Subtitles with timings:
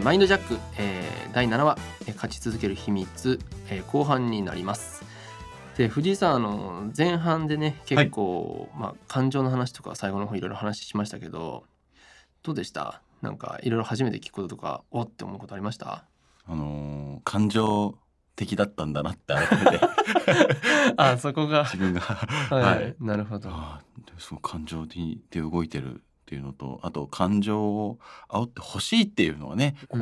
[0.00, 5.04] ーマインドジャック、えー第7話、えー勝ち続ける秘密、えー後半になります。
[5.76, 11.64] で藤井さんあの前半でね結構、まあ、感情の話とか最後の方いろいろ話しましたけど
[12.42, 13.00] どうでした？
[13.22, 16.04] なんかいろいろ初めて聞くこととかおって思うことありました？
[16.46, 17.94] あのー感情
[18.36, 19.80] 的だったんだなって改めて。
[20.96, 21.64] あそこが。
[21.64, 22.00] 自分が。
[22.00, 22.96] はい、はい。
[22.98, 23.50] なるほど。
[23.50, 23.84] ああ
[24.18, 27.98] そう感情的で動いてるっていうのとあと感情を
[28.28, 29.98] 煽ってほしいっていうのはねこ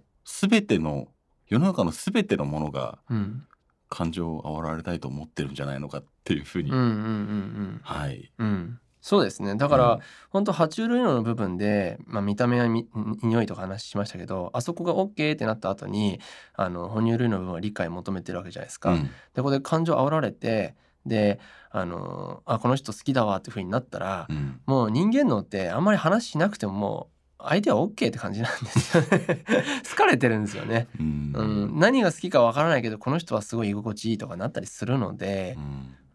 [0.00, 1.06] う、全ての
[1.46, 3.44] 世の中の全てのものがうん。
[3.90, 8.46] 感情を煽られたいと思ってるんじゃないのかっていうふうに、うんうんうんはい、うん。
[8.46, 9.54] うんそうですね。
[9.54, 10.00] だから、うん。
[10.28, 12.86] 本当爬虫類の部分で、まあ、見た目やみ
[13.22, 16.20] 匂いとか話しましたけどあそこが OK ってなった後に
[16.52, 18.90] あの哺乳類の部分は理解求めてるわけじゃないですか。
[18.90, 19.04] うん。
[19.04, 20.74] でここで感情煽られて
[21.08, 21.40] で
[21.70, 24.60] あのあこの人好きだわっていう風になったら、うん。
[24.66, 29.44] もう人間脳ってあんまり話しなくてももう相手は OK って感じなんですよね。
[29.88, 31.32] 好かれてるんですよね、うん。
[31.34, 35.56] うん、何が好きかわからないけどこの人はすごい居心地いいとかなったりするので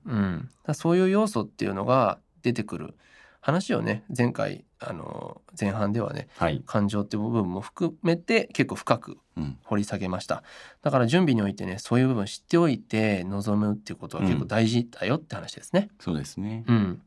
[0.05, 0.50] う、ん。
[0.66, 2.95] うん、そういう要素っていうのが出てくる
[3.44, 9.58] 話をね前回あの前半ではねはい、感情って部分も含めて結構深くうん。
[9.63, 10.44] 掘り下げました。
[10.83, 15.89] だから準備においてねそういう部分知っておいて臨むっていうことは結構大事だよって話ですね。
[16.00, 16.63] そうですね。
[16.67, 17.02] うん。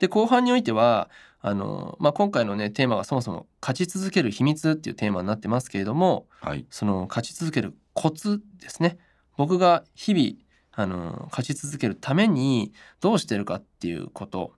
[0.00, 1.08] で後半においては
[1.40, 8.98] あの、まあ、今回のねテーマがそもそも「勝ち続ける秘密」っていうテーマになってますけれどもはい、その勝ち続けるコツですね。
[9.36, 14.52] 僕が日々あの勝ち続けるためにどうしてるかっていうこと、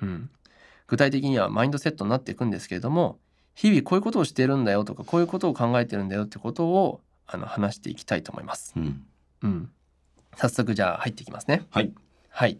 [0.00, 0.30] うん、
[0.86, 3.18] 具体的にはマインドセットになっていくんですけれども
[3.54, 8.74] 日々こういうことをしてるんだよとかこういうことを考えてるんだよってことをあの話していきたいと思います。
[8.76, 9.04] うん、
[9.42, 9.70] うん、
[10.36, 11.66] 早速じゃあ入っていきますね。
[11.70, 11.92] はい、
[12.28, 12.58] はい。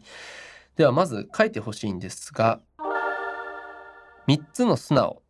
[0.76, 2.60] ではまず書いてほしいんですが
[4.26, 5.22] 3つの素直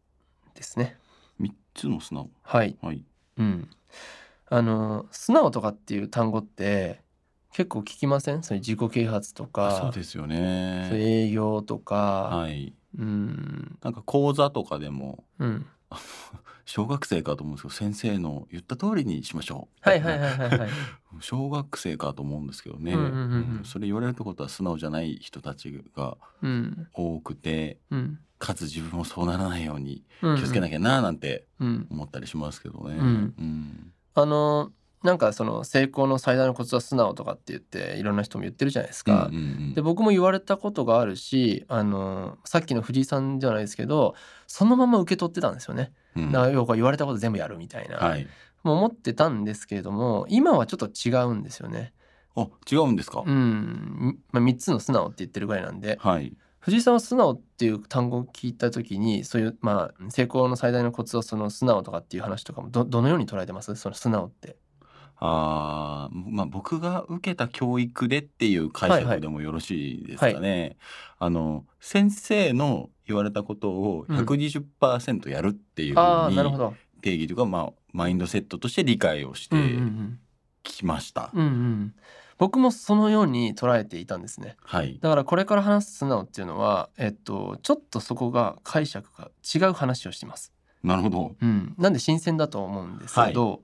[0.55, 0.97] ですね。
[1.39, 2.31] 三つの素直。
[2.43, 2.77] はい。
[2.81, 3.05] はい、
[3.37, 3.69] うん。
[4.49, 7.01] あの素直とかっていう単語って
[7.53, 8.43] 結構聞きません？
[8.43, 10.91] そういう自己啓発とあかそうですよね。
[10.93, 13.79] 営業とか、はい、うん。
[13.83, 15.67] なんか講座とかでもうん。
[16.69, 19.89] 小学生かと思うんですけど先生の言った通りにしましょう。
[19.89, 20.71] はいはいはいはいはい。
[21.21, 23.59] 小学生かと思うんですけどね、うんうんうんうん。
[23.59, 23.65] うん。
[23.65, 26.89] それ言われるってことは素直じゃない人たちがうん。
[26.93, 28.19] 多くてうん。
[28.39, 31.87] かつ自分もそうならないようにうん気をつけなきゃななんてうん。
[31.89, 32.97] 思ったりしますけどね。
[32.97, 33.35] うん。
[33.39, 33.93] うん。
[34.15, 34.73] あの
[35.07, 39.31] なんかその成功の最大のコツは素直とかって言っていろんな人も言ってるじゃないですか。
[39.75, 44.15] で僕も言われたことがあるしあのさっきの藤井さんじゃないですけど
[44.47, 45.93] そのまま受け取ってたんですよね。
[46.17, 48.27] うんだから要は言われたこと全部やるみたいな、はい。
[48.63, 51.93] もう思ってたんですけれども今はちょっと違うんですよね。
[52.35, 53.23] あ違うんですか？
[53.25, 56.37] うん、まあ、3つの素直って言ってるぐらいなんではい。
[56.59, 63.77] 藤井さんは素直っていう単語を聞いた時にそういう、まあ、成功の最大のコツはその素直とかっていう話とかもどどのように捉えてます？
[63.77, 64.57] その素直って。
[65.19, 70.77] あーまあ僕が受けた教育でっていう解はいはい釈でもよろしいですかね。
[71.19, 76.75] あの先生の言われたことをうん120%やるっていうふあうにあなるほど。
[77.03, 80.19] 定義というか、まあ、マインドセットとして理解をしてうんうんうん
[80.63, 81.31] きました。
[81.33, 81.95] うんうん、
[82.39, 84.57] 僕もそのように捉えていたんですね。
[84.65, 84.99] はい。
[85.01, 90.53] だからこれから話す素直っていうのは、えっと、ちょっとそこが解釈が違う話をしています。
[90.83, 91.37] なるほど。
[91.41, 93.63] うん、なんで新鮮だと思うんですけど、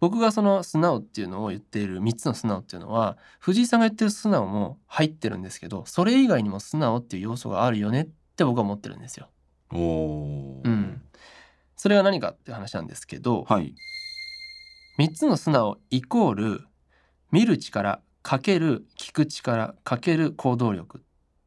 [0.00, 9.28] 僕がその素直っていうのを言っている3つの素直っていうのは藤井さんが言ってる素直も入ってるんですけどそれ以外にも素直っていう要素があるよねって僕は思ってるんですよ。
[9.72, 10.60] お。
[10.64, 11.02] うん、
[11.76, 13.74] それは何かっていう話なんですけど、はい。
[14.98, 16.60] 3つの素直イコール
[17.32, 21.02] 見る力かける聞く力かける行動力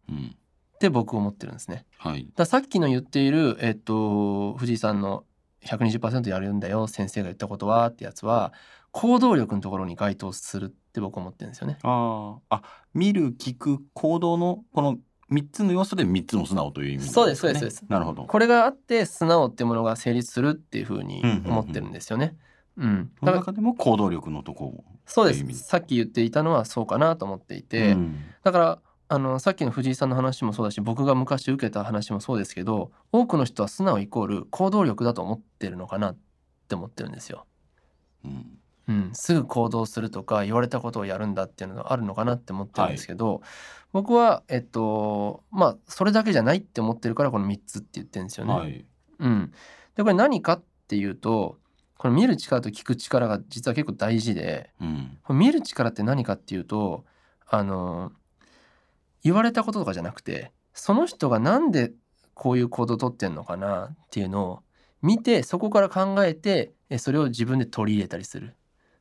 [0.09, 0.35] うん。
[0.75, 1.85] って僕思ってるんですね。
[1.97, 2.27] はい。
[2.35, 5.23] ださっきの言っている、えっと、藤井さんの
[5.67, 8.53] 120%やるんだよ先生が言ったことはってやつは
[8.91, 11.77] 行動力のところに該当するって僕思ってるんですよね。
[11.83, 12.55] ああ。
[12.57, 12.61] あ、
[12.93, 14.97] 見る、聞く、行動のこの
[15.29, 18.23] 三つの要素で三つの素直という意味ねそうですそうですそうですなるほど。
[18.23, 22.35] これがあって素直っていうものが成立するっていうふうに思ってるんですよね。
[22.77, 36.17] うん、そだからの中でも行動力のとこそうですさっき言っていたのはそうかなと思っていて、うんだからあのさっきの藤井さんの話もそうだし僕が昔受けた話もそうですけど多くの人は素直イコール行動力だと思ってるのかなっ
[36.67, 37.45] て思ってるんですよ。
[38.25, 38.57] うん
[38.89, 43.41] うん、すぐ行動するとか言われたことをやるんだっていうのがあるのかなって思ってるんですけど、
[43.91, 48.53] 僕はえっとまあそれだけじゃないって思ってるからこの3つって言ってるんですよね。
[48.53, 48.85] はい。
[49.19, 49.51] うん、
[49.95, 51.57] でこれ何かっていうと
[51.97, 55.17] この見る力と聞く力が実は結構大事でうん。
[55.37, 57.03] 見る力って何かっていうと
[57.45, 58.13] あの
[59.27, 61.91] 言われたこととかじゃなくてその人がなんで
[62.33, 64.59] こういう行動をとってんのかなっていうのを
[65.01, 68.55] 見てそこから考えてえそれを自分で取り入れたりする。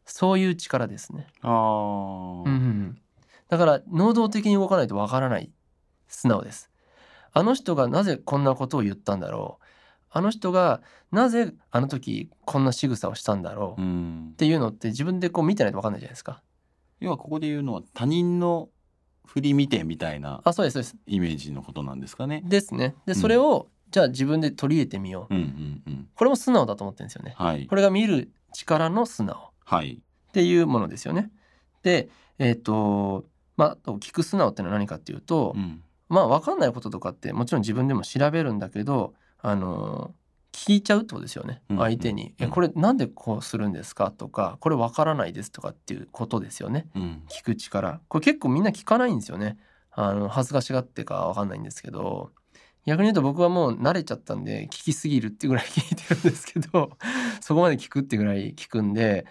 [0.05, 1.29] そういう力ですね。
[1.43, 1.51] あー。
[1.51, 2.99] うんうんうん。
[3.49, 5.51] だから能動的に動かないとわからない。
[6.09, 6.71] 素直です。
[7.33, 9.65] あの人がなぜこんなことを言ったんだろう。
[10.11, 10.81] あの人が
[11.13, 14.35] なぜあの時こんな仕草をしたんだろう、っうん。
[14.37, 16.43] ていうのって自分でこう見てないとわかんないじゃないですか。
[17.01, 18.69] 要はここで言うのは他人の
[19.27, 20.97] 振り見てみたいなあそうですそうです。
[21.07, 22.43] イメージのことなんですかね。
[22.45, 22.95] ですね。
[23.07, 25.35] でうんそれを、じゃあ自分で取り入れてみよう。
[25.35, 26.09] うんうんうん。
[26.15, 27.35] これも素直だと思ってるんですよね。
[27.37, 30.01] はいこれが見る力の素直はい。
[30.29, 31.31] っていうものですよね。
[31.83, 32.09] で
[32.39, 33.25] えっ、と
[33.57, 40.15] まあ聞く素直ってのは何かっていうと、うんまあ分かんないこととかってもちろん自分でも調べるんだけどあの
[40.57, 41.79] 聞いちゃうってことですよねうん。
[41.79, 42.47] 相手に「うん。
[42.47, 47.23] えこれなんでこうするんですか?」とか「これ分からないです」とかっていうことですよねうん。
[47.29, 48.01] 聞く力。
[48.09, 49.59] これ結構みんな聞かないんですよね。
[49.91, 52.31] あの恥ずかしがってか分かんないんですけど。
[52.87, 56.97] 逆に言うと僕はもう慣れちゃったんで聞きすぎるってぐらい聞いてるんですけど
[57.43, 59.27] そこまで聞くってぐらい聞くんで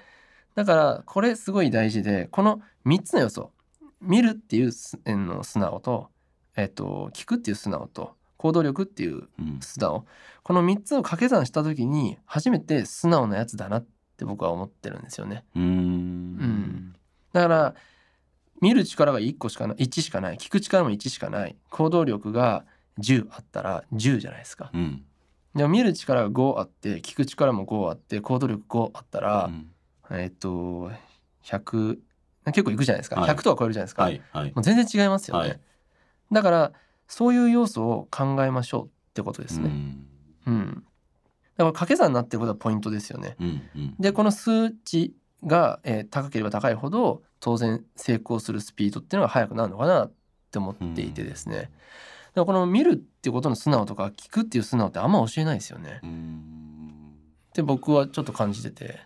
[0.55, 3.53] だからこれすごい大事でこの3つの要素
[4.01, 4.71] 見るっていう
[5.05, 6.09] の素直と,、
[6.57, 9.59] えっと聞くっていう素直と行動力っていううん。
[9.61, 10.05] 素直。
[10.43, 13.85] この3つを掛け算した時に初めて素直なやつだなっ
[14.17, 15.45] て僕は思ってるんですよね。
[15.55, 16.95] うーん。
[17.33, 17.75] だから
[18.61, 20.37] 見る力が1個しかない1しかない。
[20.37, 21.55] 聞く力も1しかない。
[21.69, 22.65] 行動力が
[22.99, 24.71] 10あったら10じゃないですか。
[24.73, 25.03] うん。
[25.55, 29.71] でも見る力が5あって聞く力も5あって行動力5あったら、うん。
[30.11, 30.91] えっと
[31.43, 31.99] 100
[32.45, 33.29] 結構いくじゃないですか、はい。
[33.31, 34.21] 100とは超えるじゃないですか、はい。
[34.31, 34.53] はい。
[34.53, 35.59] もう全然違いますよね、はい。
[36.31, 36.71] だから
[37.07, 39.69] そういう要素を考えましょうってことですね。
[39.69, 40.07] うん
[40.47, 40.83] うん、だか
[41.57, 43.35] ら掛け算になってることはポイントですよね。
[43.39, 50.13] うんうんでこの数値が、えー高ければ高いほど当然成功するスピードっていうのが速くなるのかなっ
[50.51, 51.55] て思っていてですね。
[51.55, 51.71] だか
[52.35, 55.99] らこの見るっていうことの素直とか聞くっていう素直ってあんま教えないですよね。
[56.03, 57.13] うーん
[57.49, 58.99] って僕はちょっと感じてて。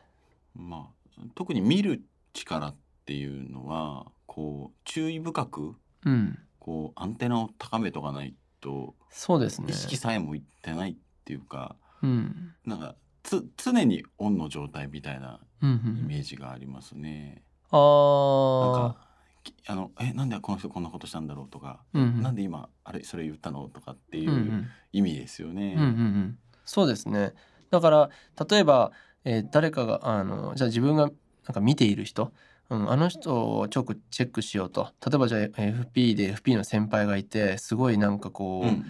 [0.55, 2.01] まあ特に見る
[2.33, 2.75] 力っ
[3.05, 5.75] ていうのはこう注意深く
[6.05, 9.67] うん、こうアンテナを高めとかないとそうですね。
[9.69, 9.73] 意。
[9.73, 10.95] 識さえもいってないっ
[11.25, 17.43] ていうかうん、なんかつ常にオンの状態みたいなうん、うイんメージがありますね。
[17.71, 19.07] あなんあか
[19.43, 22.21] きあのえなんでこの人こんなことしたんだろうとか、うんうん。
[22.21, 24.67] なんで今あれそれ言ったのとかっていうんううん。
[24.93, 25.75] 意味ですよね。
[25.77, 27.33] うんうんうん、そうですね。
[27.69, 28.09] だから
[28.49, 28.91] 例えば、
[29.25, 31.03] えー誰かがあのじゃあ自分が
[31.45, 32.31] なんか見ている人、
[32.69, 34.91] うん、あの人をちょくチェックしようと。
[35.05, 38.83] 例えばじゃあ FP で FP の先輩がいてすごいなんかこう、うんう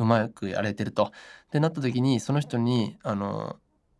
[0.00, 0.08] うん。
[0.08, 1.12] まくやれてると。
[1.52, 3.56] でなった時にその人にあの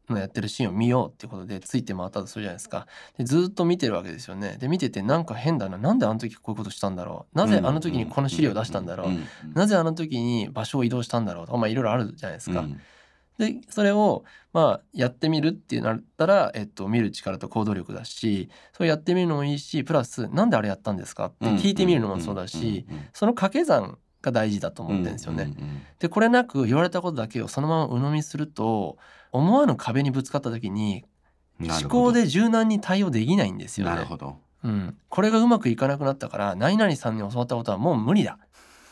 [0.09, 2.87] のやってるシーンを見ようってことでついて回ったとするじゃないですか。
[3.19, 4.57] でずっと見てるわけですよね。
[4.59, 5.79] で見ててなんか変だな。
[5.79, 7.39] なんであの時こういうことしたんだろう。
[7.39, 11.53] なぜあの時にこの資料を出したんだろう、んんなぜあの時に場所を移動したんだろうと。
[11.53, 12.61] かまあいろいろあるじゃないですか。
[12.61, 12.81] うん
[13.39, 21.27] でそれをまあやってみるってなったら、えっと、見る力と行動力だしそうやってみるのもいいしプラスなんであれやったんですか？
[21.27, 25.53] って聞いてみるのもそうだし、その掛け算が大事だと思ってるんですよね。
[25.99, 28.97] でこれなく言われたことだけをそのまま鵜呑みすると
[29.33, 31.05] 思わぬ壁にぶつかった時に
[31.61, 33.95] 思考で柔軟に対応できないんですよね。
[33.95, 34.39] なるほど。
[34.65, 38.39] うん、これがうまくいかなくなったから何々さんに教わったことはもう無理だ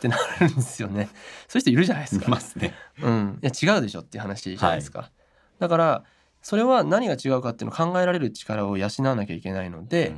[0.09, 1.09] ってなるんですよね。
[1.49, 2.27] そういう人いるじゃないですか。
[2.27, 2.75] いますね。
[3.03, 5.11] うん、いや違うでしょっていう話じゃないですか、
[5.59, 6.05] だから
[6.43, 10.15] それは何が違うかっていうのを考えられる力を養わなきゃいけないので、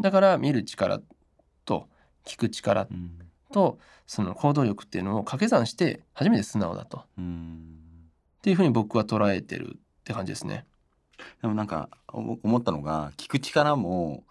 [0.00, 1.00] だから見る力
[1.64, 1.88] と
[2.24, 2.86] 聞く力
[3.52, 7.78] とその行動力っていうのを掛け算して初めて素直だとっうん
[8.42, 10.66] ていうふうに僕は捉えてるって感じですね。
[11.40, 14.24] でもなんかお思ったのが聞く力も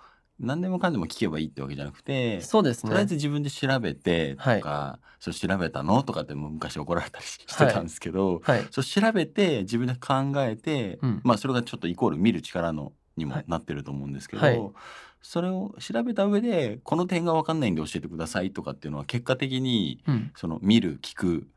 [0.43, 2.89] 何でもかんでも聞けばいいってわけじゃなくて、そうですね。
[2.89, 8.67] とりあえず自分で調べてとか、それ調べたのとかって昔怒られたりしてたんですけど、はい。
[8.69, 11.21] そう調べて自分で考えて、うん。
[11.23, 13.45] まあそれがちょっとイコール見る力のにもはい。
[13.47, 14.71] なってると思うんですけど、はい。
[15.21, 21.47] それを調べた上でこの点が分かんないんで教えてくださいとかっていうのは結果的にうん、その見る聞く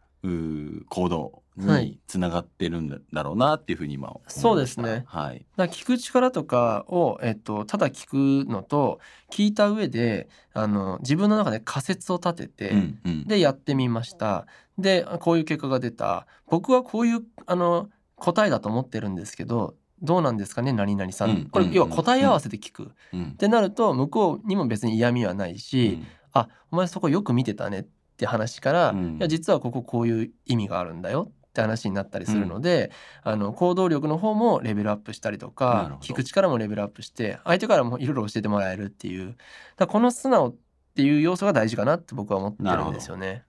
[0.88, 4.40] 行動はいにつながってるんだろうなっていうふうに今思いました。
[4.40, 5.04] そうですね。
[5.06, 5.46] はい。
[5.56, 13.24] だ聞く力とかを、えっと、ただ聞くのと聞いた上であの自分の中で仮説を立てて、うんうん。
[13.26, 14.46] でやってみました。
[14.78, 16.26] でこういう結果が出た。
[16.48, 21.72] 僕はこういうあの答えだと思ってるんですけどどうなんですかね何々さん、うんこれうん。
[21.72, 23.32] 要は答え合わせで聞く、っうん。
[23.32, 27.86] てなると向こうにも別に嫌味はないし、あお前そこよく見てたねっ
[28.16, 29.16] て話から、うん。
[29.16, 32.90] いや実はこここういう意味があるんだよって話になったりするので、
[33.22, 39.36] あの行動力の方もレベルアップしたりとか聞く力もレベルアップして相手からもいろいろ教えてもらえるっていう。
[39.76, 40.54] だこの素直っ
[40.94, 43.44] ていう要素が大事かなって僕は思ってるんですよね。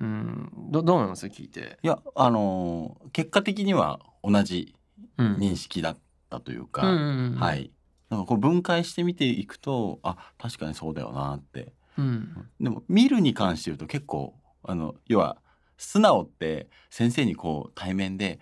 [0.00, 1.26] うん、どどう思います？
[1.26, 1.78] 聞いて。
[1.82, 4.74] いやあのー結果的には同じ
[5.18, 5.98] うん認識だっ
[6.30, 7.70] たというか、うんうんうんはい。
[8.08, 11.74] なんかこう分解して見ていくとあ確かにそうだよなって。
[11.98, 12.48] うん。
[12.58, 15.36] でも見るに関して言うと結構あの要は
[15.80, 18.38] 素直って先生にこう対面で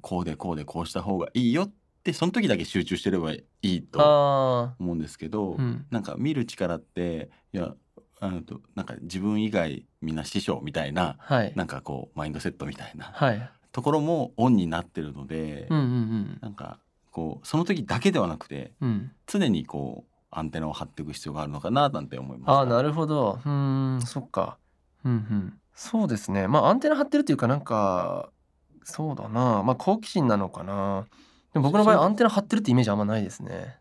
[0.00, 7.74] こうでこうでこうした方がいいよってその時だけ集中してればいいとあ思うんですけど、あ、うん、なんか見る力っていや
[8.20, 13.50] あのとなんか自分以外みんな師匠みたいなはいなんかこうマインドセットみたいなはい。
[13.70, 16.78] ところもオンになってるので、うんうんなんか
[17.12, 19.12] こうその時だけではなくてうんうん。
[19.26, 22.50] 常にこうアンテナを張っていく必要があるのかななんて思います。
[22.50, 23.38] ああなるほど。
[23.44, 24.56] うーんそっか。
[25.04, 25.60] うんうん。
[25.80, 26.48] そうですね。
[26.48, 28.30] まあアンテナ張ってるっていうかなんか
[28.82, 29.62] そうだな。
[29.62, 31.06] まあ好奇心なのかな。
[31.52, 33.76] でも僕の場合アンテナ張ってるってイメージあんまないですね。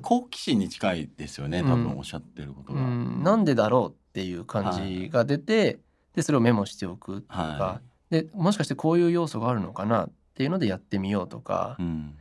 [0.00, 2.82] 好奇心に近いですよね多うん分おっしゃってることうが。
[2.82, 5.80] んなんでだろうっていう感じが出て、
[6.14, 12.14] でそれをメモしておくとか、はでもしかしてこういう要素があるのかなっていうのでやってみようとかい、うん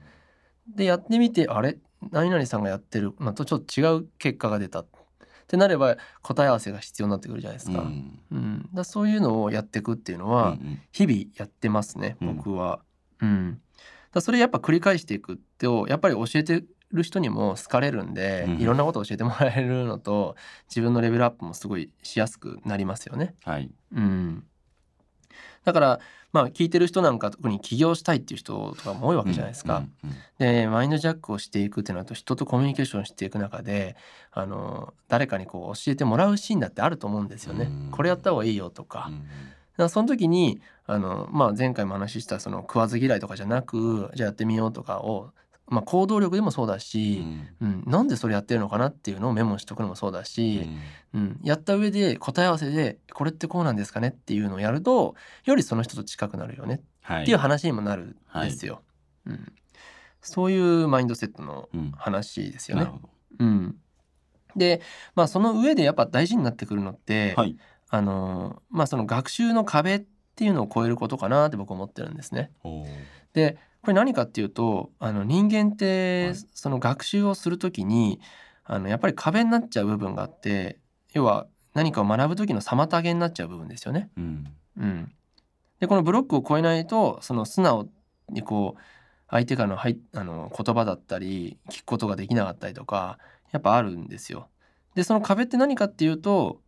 [0.68, 1.78] でやってみてあれ？
[2.12, 4.84] 何々さんがやってるのとちょっと違う結果が出た
[5.54, 7.82] ってなれば答え合わせが必要になってくるじゃないですか。
[7.82, 8.20] うん。
[8.32, 10.58] うん、だそういうのをやっていくっていうのうんは
[10.92, 12.38] 日々やってますね、うん。
[12.38, 12.80] 僕は。
[13.22, 13.62] うん、
[14.12, 18.62] だそれやっぱ繰り返していくとやっぱり教えてる人にも好かれるんで、うん。
[18.62, 20.36] いろんなことを教えてもらえるのと
[20.70, 23.36] 自分のレベルアップもすごいしやすくなりますよね。
[23.44, 23.70] はい。
[23.96, 24.44] うん、
[25.64, 26.00] だから
[26.32, 29.78] まあ聞いてる人なんか特に起業したいっていう人とかも多いわけじゃないですか。
[30.04, 33.96] うんうんでマインドジャックをしていくってなると人とコミュニケーションしていく中で
[34.32, 37.66] あの誰かにこう教えてもらうシーンだってあると思うんですよね。
[37.66, 39.08] うんこれやった方がいいよとか。
[39.10, 39.28] うん
[39.74, 45.32] だからその時にあの、まあ、前回も話したその食わず嫌いとかじゃなくじゃあやってみようとかを、
[45.74, 47.48] まあ、行動力でもそうだうし、ん。
[47.60, 47.84] うん。
[47.88, 50.70] なんでそれやってるのかなっていうのをメモしとくのもそうだうし、
[51.14, 51.20] ん。
[51.20, 51.40] うん。
[51.44, 55.16] やった上で答え合わせでこれってこうなんですかねっていうのをやると
[55.46, 57.22] よりその人と近くなるよねはい。
[57.24, 58.84] っていう話にもなるんですよ。
[59.26, 59.52] うん、
[60.22, 61.92] そういうマインドセットのうん。
[61.98, 62.84] 話ですよね。
[62.84, 62.94] なる。
[62.94, 63.10] ほど。
[63.40, 63.76] うん、
[64.56, 64.82] で、
[65.16, 67.58] まあ、その上でやっぱ大事になってくるのって、はい。
[67.90, 70.04] あのまあ、その学習の壁っ
[70.36, 72.52] ていうのを超えることかなって僕思ってるんですね。
[73.34, 76.36] でこれ何かっていうとあの人間ってはい。
[76.54, 78.20] その学習をする時に
[78.64, 80.80] あのやっぱり壁になっちゃう部分があって
[81.14, 84.10] 要は何かを学ぶ時の妨げになっちゃう部分ですよね。
[84.18, 84.46] うん。
[84.78, 85.12] うん、
[85.80, 87.90] でこのブロックを超えないとその素直
[88.30, 88.82] にこう
[89.30, 93.20] 相手からのはいあの言葉だったり聞くことができなかったりとか
[93.52, 94.48] やっぱあるんですよ。
[94.96, 96.62] でその壁って何かっていうと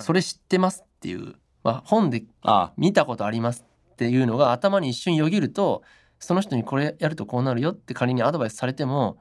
[0.00, 2.72] それ知ってますっていう、まあ、本であ。
[2.76, 5.82] 見たことありますっていうのが頭に一瞬よぎると
[6.18, 9.18] その人にこれやるとこうなるよって仮にアドバイスされても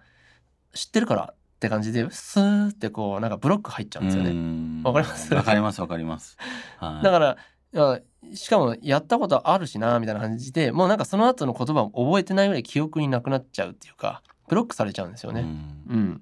[0.74, 4.34] 知ってるからって感じでスーってこうなんかブロック入っちゃうんですよね。
[4.34, 5.34] ねわかります？
[5.34, 6.38] わかりますわかります。
[6.78, 7.38] はいだから
[8.34, 15.42] しかもやったことあるしなみたいな感じでもうなんかその後の言葉を覚えてないぐらい記憶になくなっちゃうっていうかブロックされちゃうんですよね。
[15.42, 15.48] うん
[15.90, 16.22] うん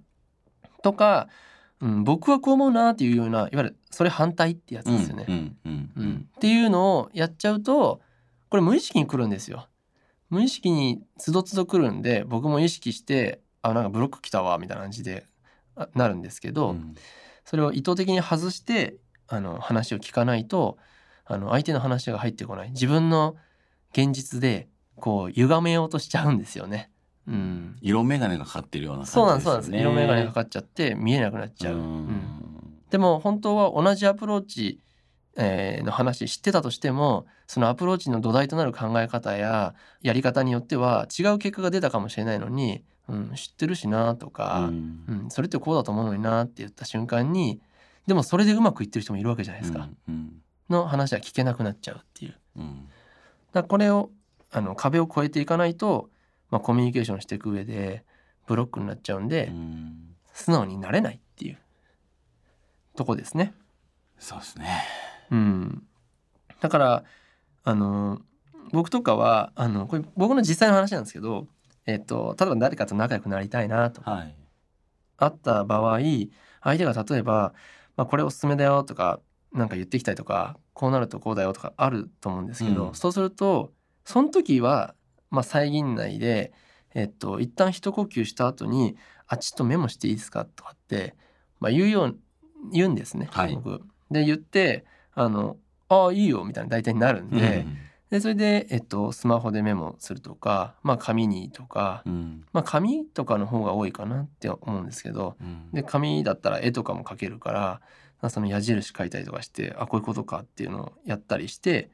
[0.83, 1.29] とか、
[1.81, 5.23] うん、僕はこう思うなっていうようないわゆるそれ反対ってやつですよね。
[5.23, 8.01] っていうのをやっちゃうと
[8.49, 9.67] これ無意識に来るんですよ。
[10.29, 15.25] 無意識につどつど来るんで僕も意識してあなんかブロック来たわみたいな感じで
[15.75, 16.95] あなるんですけど、うん
[17.47, 20.79] それを意図的に外してあの話を聞かないと
[21.25, 23.35] あの相手の話が入ってこない自分の
[23.91, 26.89] 現実でこう歪めようとしちゃうんですよね。
[27.27, 29.27] うん、色眼鏡がかかってるような感じですそう。
[29.27, 31.75] なんですそうなんです色眼鏡かかっちゃって見えなくなっちゃう。
[31.75, 34.79] ううんんでも本当は同じアプローチ、
[35.35, 47.61] えーの話知ってたとしてもそのアプローチの土台となる考え方ややり方によっては違う結果が出たかもしれないのに、うん、知ってるしなとか、うんうんそれってこうだと思うのになって言った瞬間に
[48.07, 52.31] でもそれでうまくいってる人もいるわけじゃないですか、うんの話は聞けなくなっちゃうっていう。
[52.31, 52.89] だかうん
[53.53, 54.09] らこれを
[54.51, 56.09] あの壁を越えていかないと、
[56.49, 58.03] まあ、コミュニケーションしていく上で
[58.47, 60.01] ブロックになっちゃうんで、うん
[60.33, 61.57] 素直になれないっていう
[62.97, 63.53] とこですね。
[64.19, 64.83] そうですね。
[65.31, 65.83] うん、
[66.61, 67.03] だから
[67.63, 68.21] あの
[68.71, 71.47] 僕とかはあのこれ僕の実際の話なんですけど、
[71.85, 74.35] えっと、例えば誰かと仲良くなりたいなとかはい。
[75.17, 75.99] あった場合
[76.61, 77.53] 相手が例えば、
[77.95, 79.21] まあ、これおすすめだよとか
[79.53, 83.71] なんか言ってきたりとかこうなるとこうだよとかあると思うんですけど、うんそうすると
[84.03, 84.93] その時は、
[85.31, 86.53] まあ、遮んないで、
[86.93, 91.15] えっと、一旦一呼吸した後に「あちょっとメモしていいですか?」とかって、
[91.59, 92.19] まあ、言うよう
[92.71, 93.81] 言うんですね、はい僕。
[94.11, 95.57] で言って「あの
[95.89, 97.65] ああいいよ」みたいな大体になるんで,、
[98.09, 102.45] でそれで、えっと、スマホでメモするとか、まあ、紙にとか、うん。
[102.53, 105.71] まあ、紙とかの方が多いかなって思うんですけどうん。
[105.73, 107.81] で紙だったら絵とかも描けるから
[108.21, 111.89] まあその矢印書いたりとかしてあこういうことかっていうのをやったりして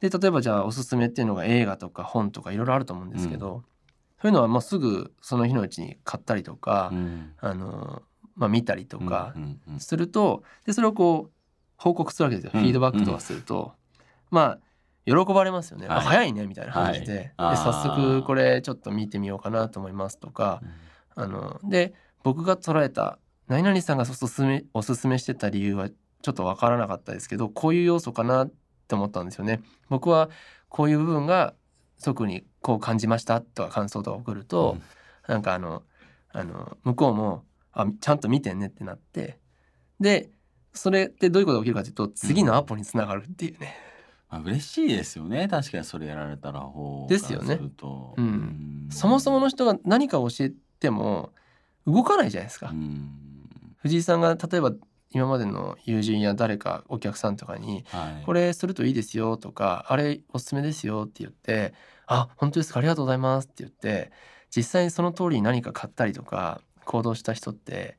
[0.00, 3.62] で例えばじゃあおすすめっていうのが映画とか本とかいろいろあると思うんですけど、
[4.20, 7.32] そういうのはもうすぐその日のうちに買ったりとか、うん。
[7.38, 8.02] あの
[8.34, 9.80] まあ、見たりとかうんうん。
[9.80, 11.32] するとでそれをこう
[11.82, 12.60] 報告するわけですよ、うん。
[12.60, 13.72] フィードバックとかすると、
[14.30, 14.58] まあ
[15.04, 15.98] 喜ばれますよね、はい。
[15.98, 17.56] あ早いねみたいな感じで,、はい。
[17.56, 20.62] で早速これちょっと見てみようかなと思いますとか。
[21.14, 28.52] あので僕が捉えた何々さんがおすすめおすすめしてた理由はちょっと分からなかったですけどこういう要素かなっ
[28.88, 29.60] て思ったんですよね。
[29.90, 30.30] 僕は
[30.70, 31.54] こういう部分が
[32.02, 34.78] 特にこう感じましたとか感想とか送ると、
[35.28, 35.82] なんかあの
[36.30, 39.38] あの向こうもあちゃんと見てねってなって。
[40.00, 40.30] で
[40.74, 43.76] それってどういうことが起きるかというと次のアポにつながるっていうね、
[44.30, 45.48] まあ嬉しいですよね。
[45.48, 47.60] 確かにそれやられたら方ですよね。
[47.60, 48.14] うん。
[48.16, 48.88] うん。
[48.90, 51.32] そもそもの人が何かを教えても
[51.86, 52.70] 動かないじゃないですか。
[52.70, 53.10] うん。
[53.76, 54.72] 藤井さんが例えば
[55.10, 58.24] 今までの友人や誰かお客さんとかにはい。
[58.24, 61.74] これするといいですよとかあれおすすめですよって言って
[62.06, 62.78] あ本当ですか？
[62.78, 64.10] ありがとうございますって言って
[64.54, 67.98] 実際にその通りに何か買ったりとか行動した人って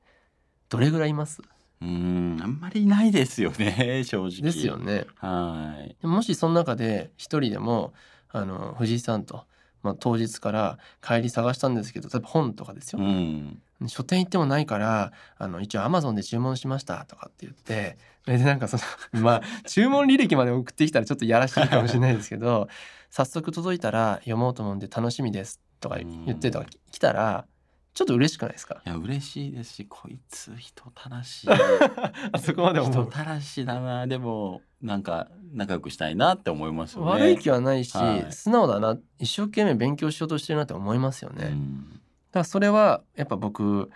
[0.70, 1.42] どれぐらいいます？
[1.84, 4.42] うんあんまりいないですよね 正直。
[4.42, 5.06] ですよね。
[5.18, 5.96] はい。
[6.02, 7.94] でもしその中で一人でも
[8.30, 9.46] あの藤井さんと、
[9.84, 13.62] まあ、当日から帰り探したんですけど例えば本とかですよ、うん。
[13.88, 18.84] 書店行ってもないからあの一応アマゾンで注文しましたとかって言ってそれでなんかその
[19.22, 22.70] まあ注文履歴まで送ってきたらちょっとやらしいかもしれないですけど
[23.10, 27.46] 早速届いたら読もうと思うんで楽しみですとか言ってとか来たら
[27.94, 28.82] ちょっと嬉しくないですか？
[28.86, 31.48] いや嬉しいですしこいつ人たらしい。
[32.32, 33.10] あそこまで思人う。
[33.10, 34.08] たらしだな。
[34.08, 37.12] でもなんか仲良くしたいなって思いますよね。
[37.12, 38.32] 悪い気はないし、はい。
[38.32, 38.98] 素直だな。
[39.20, 42.02] 一生懸命勉強しようとしてるなって思いますよね、だかうん
[42.34, 43.90] らそれはやっぱ僕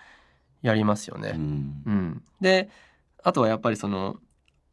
[0.61, 1.83] やりますよね、うん。
[1.85, 2.69] うん、で
[3.23, 4.17] あとはやっぱりその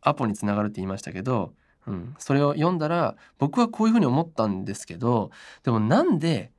[0.02, 1.54] アポにつながるって言いましたけど、
[1.86, 5.30] うん、それを読んだら僕はこういうふうに思ったんですけど
[5.62, 6.52] でもなんで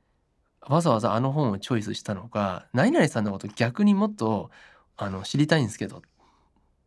[0.68, 4.50] わざわざあの本をチョイスしたのか何々さんのこと逆にもっと
[4.96, 6.00] あの知りたいんですけどっ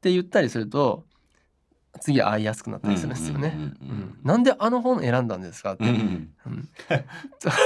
[0.02, 1.06] て言ったりすると
[2.02, 3.54] 次会いやすくなったりするんですよね。
[3.56, 4.20] うんうんうんうんうん。
[4.24, 6.70] なんであの本選んだんですかって、うんうん、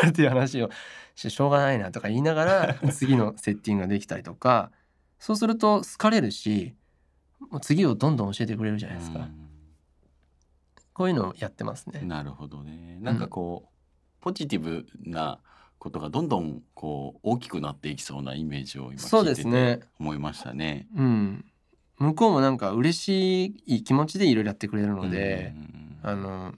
[0.07, 0.69] っていう話を。
[1.15, 4.71] しょうがないなとか言いながら 次のセッティングができたりとか
[5.19, 6.73] そうすると好かれるし
[7.39, 9.27] もう次をどんどん教えてくれるじゃないですか、
[10.93, 11.99] こういうのをやってますね。
[12.01, 12.07] うん。
[12.07, 12.97] なるほどね。
[13.01, 13.69] なんかこう、
[14.21, 15.39] ポジティブな
[15.83, 19.77] ことがどんどんこう大きくなっていきそうなイメージを今そう聞いてですね。
[19.79, 20.87] て思いましたね。
[20.95, 21.45] うん、
[21.97, 26.53] 向こうもなんか嬉しい気持ちでいろいろやってくれるのでう、んあの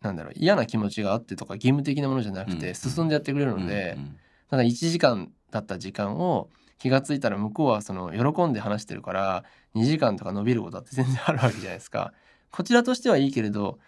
[0.00, 4.16] なんだろう嫌な気持ちがあってとか義務的なものじゃなくてうん進んでやってくれるので、うん
[4.48, 12.12] なんか1時間だった時間を気がついたら向こうはその喜んで話してるから2時間とか伸びることだって全然あるわけじゃないですか。
[12.52, 13.78] こちらとしてはいいけれど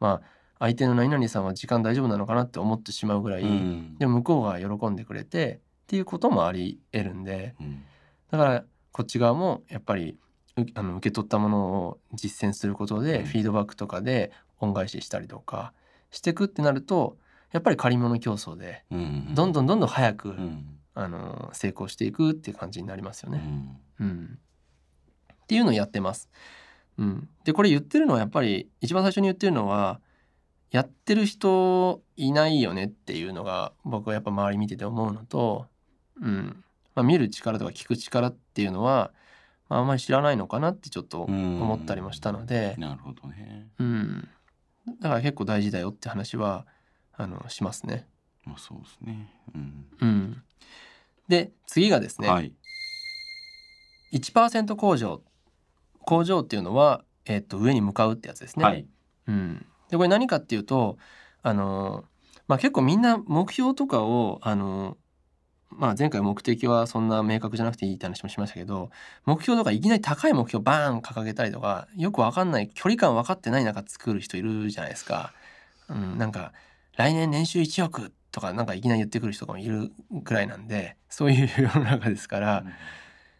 [0.00, 3.96] まあ相手の何々さんは時間大丈夫なのかなって思ってしまうぐらい、うん。
[3.98, 7.84] でも向こうが喜んでくれてっていうこともあり得るんでうん。
[8.30, 10.18] だからこっち側もやっぱり
[10.56, 13.24] うあの受け取ったものを実践することで、うん。
[13.26, 15.72] フィードバックとかで恩返ししたりとか
[16.10, 17.18] していくってなると
[17.52, 19.34] やっぱり借り物競争でうん。
[19.34, 20.78] どんどんどんどん早く、うん。
[20.94, 23.42] あの成功していくっていう感じになりますよね。
[24.00, 24.06] うん。
[24.06, 24.38] うん。
[25.44, 26.30] っていうのをやってます。
[26.98, 30.00] うん、でこれ言ってるのはやっぱり一番最初に言ってるのは
[30.70, 35.66] やってる人いないよねっていうのが僕はやっぱ周り見てて思うのと、
[36.20, 39.12] うんまあ、見る力とか聞く力っていうのは、
[39.68, 43.68] まあ、あんまり知らないのかなってちょっと思ったりもしたので、なるほどね。
[43.78, 44.28] うん、
[45.00, 46.66] だから結構大事だよって話は
[47.12, 48.08] あのしますね。
[48.44, 49.30] まあそうですね。
[49.54, 50.42] うんうん、
[51.28, 52.52] で次がですね、はい。
[54.12, 55.20] 1%工場
[56.00, 58.64] 工場っていうのは、えっと上に向かうってやつですね。
[58.64, 58.86] はい。
[59.26, 60.98] うん、でこれ何かっていうと
[61.42, 62.04] あの、
[62.48, 64.96] まあ、結構みんな目標とかをあの、
[65.70, 68.90] まあ、前回目的はそんな明確じゃなくていいって話もしましたけど
[69.24, 75.32] 目標とかいきなり高い目標バーン掲げたりとかよく分かんない距離感分かってない中作る人いるじゃないですか。
[75.88, 76.52] うん、なんか
[76.96, 82.64] 来年年収1億とかなんかいきなり言ってくる人もいるぐらいなんでそういう世の中ですから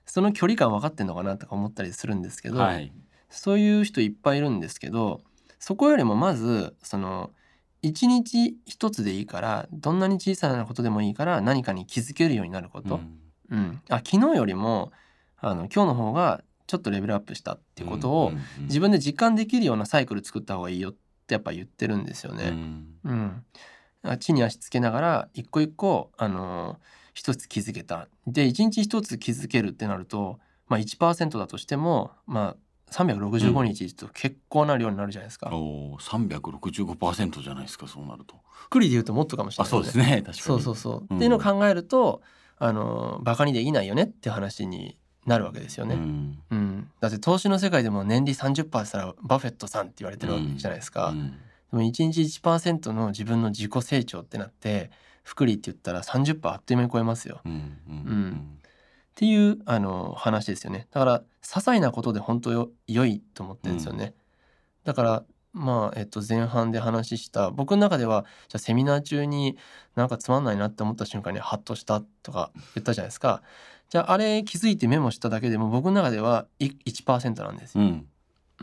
[0.06, 2.92] その距離感分かってんのかなとか思ったりするんですけど、はい。
[3.28, 5.20] そういう人いっぱいいるんですけど
[5.58, 7.30] そこよりもまずその
[7.82, 13.00] 一日一つでいいからどんなに小さなことでもいいから何かに気づけるようになること、
[13.50, 13.80] うん。
[13.88, 14.92] あ昨日よりも
[15.38, 20.94] あの今日の方がちょっとレベルアップしたっていうことを自分で実感できるようなサイクル作った方がいいよっ
[21.26, 22.48] てやっぱ言ってるんですよね。
[23.04, 23.44] うん、
[24.02, 26.76] あ地に足つけながら一個一個、あのー
[27.16, 28.08] 一つ気づけた。
[28.26, 30.38] で一日一つ気づけるってなると、
[30.68, 32.56] まあ、1%だとしても、まあ、
[32.90, 35.50] 365日と結構な量になるじゃないですか。
[35.52, 37.88] おお、三百六十五パーセントじゃないですか。
[37.88, 38.36] そうなると。
[38.70, 39.98] くりで言うともっとかもしれあ、ない、そうです。
[39.98, 40.04] ね。
[40.04, 40.34] 確かに。
[40.38, 41.06] そうそうそう。
[41.10, 42.22] うんっていうのを考えると
[42.58, 45.96] あのバカにできないよねって話になるわけですよね。
[45.96, 46.38] うん。
[46.50, 51.08] うん、だって投資の世界でも年利30%したらバフェットさんって言われてるわけじゃないですか。
[51.08, 51.34] うん
[51.72, 54.92] でも1日1%の自分の自己成長ってなって
[55.24, 57.40] 福利って言ったら30%あっという間に超えますよ。
[57.44, 57.52] うん
[57.88, 58.58] うん
[59.16, 60.86] っていうあの話ですよね。
[60.90, 64.14] だから些細なことで本当よ良いと思ってるんですよね。
[64.84, 69.56] だからまあ、えっと、前半で話した僕の中ではじゃあセミナー中に
[69.94, 73.42] なんかつまんないなって思った瞬間にハッとしたとか言ったじゃないですか。
[73.88, 77.84] じゃああれ気づいてメモしただけでも僕の中ではい1%なんですよ。
[77.84, 78.06] うん。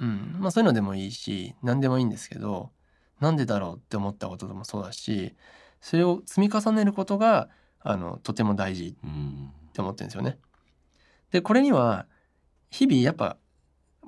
[0.01, 2.71] うん、まあそういうのでもいいし何でもいいんですけど
[3.19, 5.35] なんでだろうって思ったことでもそうだし
[5.81, 9.51] それを積み重ねることがあのとても大事うん。
[9.69, 10.37] って思ってるんですよね。
[11.31, 12.05] でこれには
[12.73, 13.37] 日々やっぱ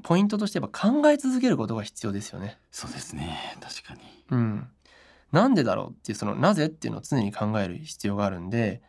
[0.02, 2.58] ポイントとしてやっぱ考え続けることが必要ですよね。
[2.72, 3.40] そうですね。
[3.62, 4.02] 確かに。
[4.32, 4.68] うん、
[5.32, 8.82] なんでだろうっていうそのなぜっていうのを常に考える必要があるんで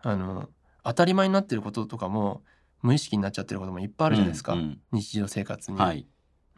[0.00, 0.50] あの
[0.84, 2.42] 当たり前になってることとかも
[2.82, 5.78] 無意識になっちゃってることもいっぱいあるじゃないですか、うん日常生活に。
[5.78, 6.06] はい。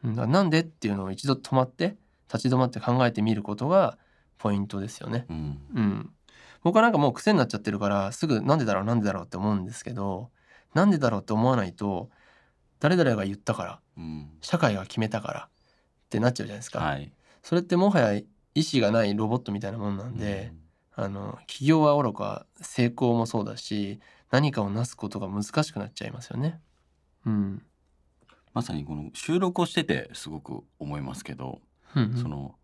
[0.03, 1.97] うんだなんでっていうのを一度止まって
[2.33, 3.97] 立ち止まって考えてみることが
[4.39, 5.27] ポイントですよね。
[5.31, 5.59] うん。
[5.75, 6.11] うん、
[6.65, 10.31] 僕はなんかもう癖になっちゃってるからすぐなんでだろうなんでだろうって思うんですけど
[10.75, 12.11] なんでだろうって思わないと
[12.81, 14.31] 誰々が言ったからうん。
[14.41, 16.81] 社会が決めたからってなっちゃうじゃないですか。
[16.81, 17.13] はい。
[17.43, 18.15] それってもはや
[18.55, 20.53] 意思がないロボットみたいなもんなんで、
[20.95, 26.61] あの起業はおろか成功もそうだし何かをなすことが難しくなっちゃいますよね。
[27.27, 27.63] うん、
[28.53, 31.61] まさにこの収録をしててすごく思いますけど、
[31.97, 32.55] うんうんその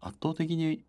[0.00, 0.84] 圧倒的に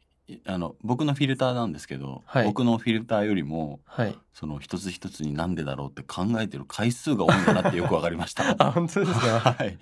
[0.46, 4.18] あの僕のフィルターなんですけど、はい僕のフィルターよりもはい。
[4.34, 8.56] その一つ一つになんでだろうって考えてる回数が多いんだなってよくわかりました。
[8.60, 9.40] あ本当ですか？
[9.54, 9.78] はい。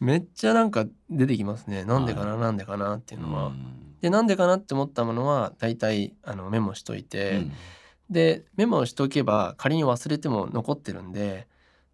[0.00, 1.84] めっちゃなんか出てきますね。
[1.84, 3.46] なんでかな、なんでかなっていうのは。
[3.48, 7.52] うんでなんでかなって思ったものは大体あのメモしといて、うん
[8.10, 11.46] でメモをしておけば仮に忘れても残ってるんで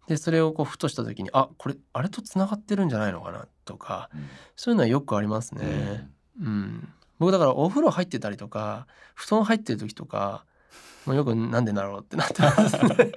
[0.07, 4.09] でそれをこうふとした時にあこれあれとつながってるんじゃないのかなとか
[4.57, 6.09] そういうのはよくありますね。
[6.41, 6.89] うん
[7.19, 10.45] 僕だからお風呂入ってたりとか布団入ってる時とか
[11.05, 13.11] もうよくなんでだろうってなってますね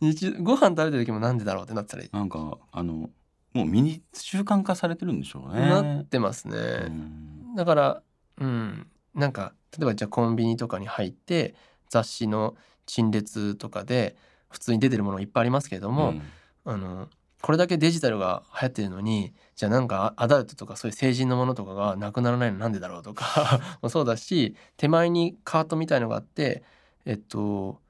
[0.00, 2.08] 日ご飯食べてる時もなんでだろうってなったり。
[2.12, 3.10] なんかあの
[3.54, 5.60] もう身に習慣化されてるんでしょうね。
[5.60, 6.56] なってますね。
[6.56, 7.54] うん。
[7.56, 8.02] だから
[8.38, 8.86] うん。
[9.14, 11.54] なんか例えばじゃあコンビニとかに入って
[11.90, 12.56] 雑誌の
[12.86, 14.16] 陳列とかで
[14.48, 16.22] 普通に出てるものいっぱいありますけれども、うん。
[16.64, 17.08] あの
[17.42, 23.60] これだけデジタルが流行ってるのにじゃあなんかアダルトとかそういう成人のものとかがなくならないのなんでだろうとか。
[23.82, 26.62] もそうだし手前にカートみたいのがあって
[27.04, 27.80] えっと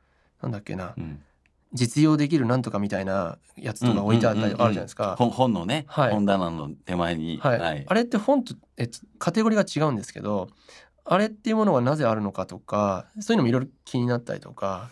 [0.43, 0.95] なんだっけな。
[0.97, 1.23] うん。
[1.75, 5.17] 実用できるなんとかみたいなやつとか置いてあったりあるじゃないですか。
[5.19, 6.13] 本本のね、はい。
[6.13, 10.49] 本棚の手前に、はい、あれって本とえっとカテゴリーが違うんですけど
[11.05, 14.91] あれっていうものがなぜあるのかとかそういうのもいろいろ気になったりとか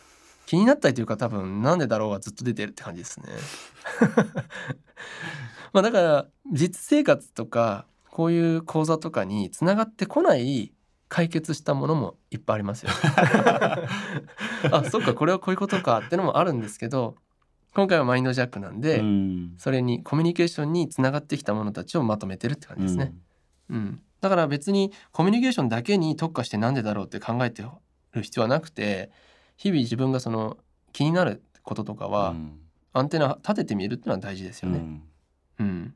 [0.51, 3.27] 気になったりというか多分なんでだろうがずっと出てるって感じですね。
[5.73, 10.73] まあだから実生活とかこういう講座とかにつながってこない
[11.09, 12.91] 解決したものもいっぱいありますよ。
[14.73, 17.15] あそっかこれはこういうことかってのもあるんですけど
[17.75, 23.15] 今回はマインドジャックなんで、うんそれにコミュニケーションにつながってきたものたちをまとめてるって感じですね。
[23.69, 27.71] うん、だから別にコミュニケーションだけに特化してなんでだろうって考えてる
[28.25, 29.13] 必要はなくて
[29.61, 30.57] 日々自分がその
[30.95, 32.35] 気になることとかうんは
[32.95, 34.79] アンテナ立ててみるっていうのは大事ですよね。
[34.79, 35.03] うん
[35.59, 35.95] うん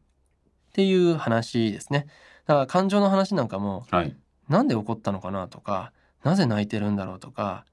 [0.69, 2.07] っていう話ですね。
[2.47, 4.15] だから感情の話なんかもはい。
[4.49, 7.65] なんで怒ったのかなとかなぜ泣いてるんだろうとか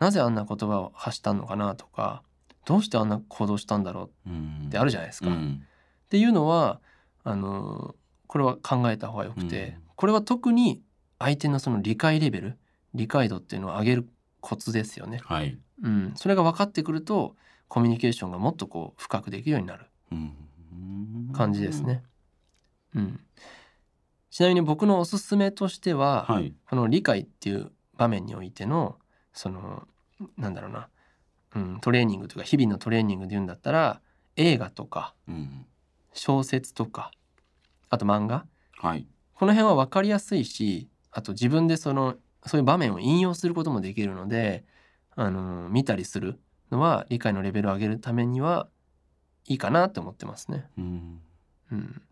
[0.00, 2.24] なぜあんな言葉を発したのかなとか
[2.64, 4.32] どうしてあんな行動したんだろうっ
[4.66, 5.28] ってあるじゃないですか。
[5.28, 5.62] うん
[6.06, 6.80] っていうのは
[7.22, 7.94] あの
[8.26, 10.82] これは考えた方がよくて、うんこれは特に
[11.18, 12.58] 相手のその理解レベル
[12.92, 14.08] 理解度っていうのを上げる
[14.46, 15.18] コツですよね。
[15.24, 15.58] はい。
[15.82, 17.34] うん、それが分かってくると
[17.66, 21.82] コミュニケーションがもっとこう深くできるようになるうん感じです。
[21.82, 22.04] ね。
[22.94, 23.20] うん、
[24.30, 26.54] ちなみに僕のおすすめとしては、はい。
[26.70, 28.98] この理解っていう場面においての
[29.32, 29.88] その
[30.38, 30.90] なんだろうな、
[31.56, 34.00] うん、トレーニングというか日々のトレーニングで言うんだったら
[34.36, 35.66] 映画とかうん
[36.12, 37.10] 小説とか
[37.90, 38.46] あと漫画
[38.78, 39.08] はい。
[39.34, 42.14] この辺は分かりやすいしあと自分でその
[42.46, 44.64] そういう場面を引用することもできるので
[45.14, 46.38] あの見たりする
[46.70, 48.68] のは理解のレベルを上げるためには
[49.46, 50.68] いいかなって思ってますね。
[50.76, 51.20] うん。
[51.72, 52.02] うん、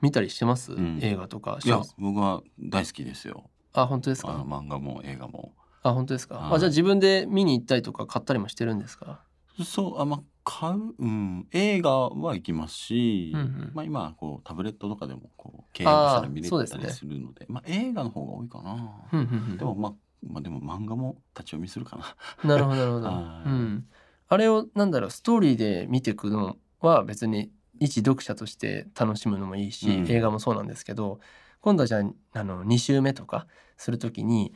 [0.00, 0.98] 見たりしてます、ん。
[1.02, 3.50] 映画とかいや僕は大好きですよ。
[3.74, 4.28] あ本当ですか？
[4.28, 5.54] 漫画も映画も。
[5.82, 6.36] あ本当ですか？
[6.36, 6.54] はい。
[6.56, 9.22] あじゃあ自分で見に行ったりとか買ったりもしてるんですか？
[9.64, 13.70] そうあまあ買う、うん、映画は行きますし、うんうん。
[13.74, 18.72] まあ今こうタブレットとかでもこう契約したら見れたりするのでまあ映画の方が多いかな、
[19.12, 19.92] うんうんうんでもまあ
[20.24, 22.48] まあでも漫画も立ち読みするかな。
[22.48, 23.06] なるほどなるほど。
[23.06, 23.48] はい。
[23.48, 23.86] うん、
[24.28, 27.50] あれをなんだろうストーリーで見ていくのは別に
[27.80, 30.10] 一読者として楽しむのもいいし、うん。
[30.10, 31.18] 映画もそうなんですけど
[31.60, 34.52] 今度はじゃああの2週目とかするときに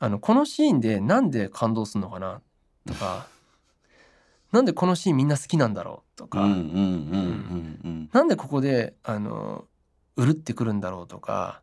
[0.00, 2.40] あのこのシーンでなんで感動するのかな
[2.86, 3.28] とか
[4.52, 6.46] なんでこのシーンみんな好きなんだろうとか、な
[8.24, 9.66] んでここであの
[10.16, 11.60] うるってくるんだろうとか、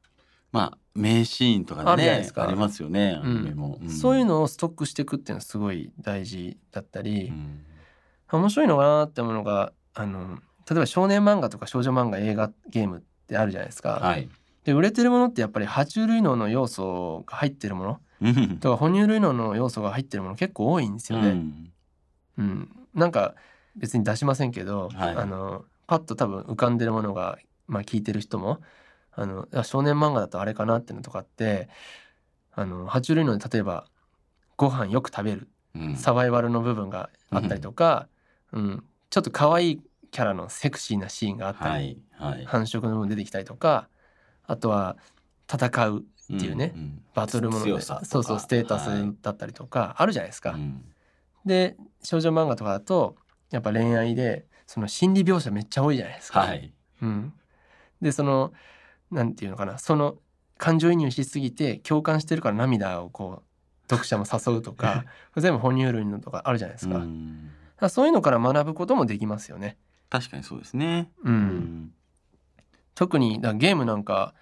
[0.52, 2.48] まあ名シーンとかねるじゃないですか。
[2.48, 3.36] ありますよねアうん。
[3.44, 3.90] ニメも、ん。
[3.90, 7.28] そういうのをストックしていくっていうのはすごい大事だったり。
[7.30, 7.66] うん。
[8.32, 14.00] 面白いのかなって思うのがあの例えば少年漫画とか少女漫画映画ゲームってあるじゃないですか。
[14.02, 14.30] はい。
[14.64, 18.00] で売れてるものってやっぱり爬虫類脳の要素が入ってるもの。
[18.22, 18.58] うん。
[18.60, 21.30] とか哺乳類脳の要素が入ってるもの結構多いんですよね。
[21.30, 21.72] うん
[22.38, 22.70] うん。
[22.94, 23.36] なんか
[23.76, 25.16] 別に出しませんけど、はい。
[25.16, 28.60] あのパッと多分浮かんでるものが、まあ、聞いてる人も
[29.12, 31.70] あのあ少年漫画だとあれかなっていうのとかって
[32.54, 33.86] あの爬虫類脳で例えば
[34.58, 35.96] ご飯よく食べるうん。
[35.96, 38.08] サバイバルの部分があったりとか、
[38.54, 38.84] うん。
[39.10, 42.46] ちょっと可愛いキャラのセクシーなシーンがあったはり、いはい。
[42.46, 43.90] 繁殖の部分出てきたりとか
[44.48, 44.96] あとは
[45.52, 47.02] 戦うっていうね、んん。
[47.14, 49.14] バトルものでそうそうステータスはい。
[49.22, 50.52] だったりとかあるじゃないですか。
[50.52, 50.86] うん
[51.46, 53.16] で少女漫画とかだと
[53.52, 56.42] やっぱ恋愛でその心理描写めっちゃ多いじゃないですか。
[56.42, 56.74] はい。
[57.02, 57.34] うん、
[58.02, 58.54] でその
[59.12, 59.78] なんていうのかな。
[59.78, 60.18] その
[60.58, 65.06] 感情移入しすぎて共感してるから涙をこう読者も誘うとか
[65.38, 66.98] 全部哺乳類のとかあるじゃないですか。
[67.86, 69.78] うそういうのから学ぶこともできますよね。
[70.10, 71.12] 確かにそうですね。
[71.24, 71.34] うん。
[71.34, 71.94] うん。
[72.96, 74.34] 特にだゲームなんか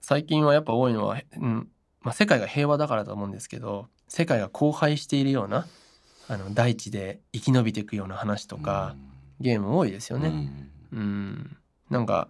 [0.00, 1.68] 最近はやっぱ多いのは、うん。
[2.04, 5.66] まあ、世界が平和だからと思うんですけど世界が荒廃しているような
[6.28, 8.96] あの大地で生き延びていくような話とか、
[9.40, 10.28] ゲーム多いですよね。
[10.28, 10.70] うん。
[10.92, 11.56] うん、
[11.90, 12.28] なんか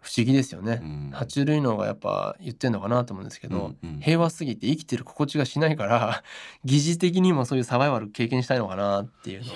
[0.00, 0.80] 不思議ですよね。
[0.82, 0.84] う。
[0.84, 1.10] ん。
[1.14, 4.00] 爬虫類脳がやっぱ言ってんのかなと思うんですけど、うんうん。
[4.00, 6.22] 平和すぎて生きてる心地がしないから
[6.64, 9.52] 疑似的にもそういうサバイバル経験したいのかなっていうの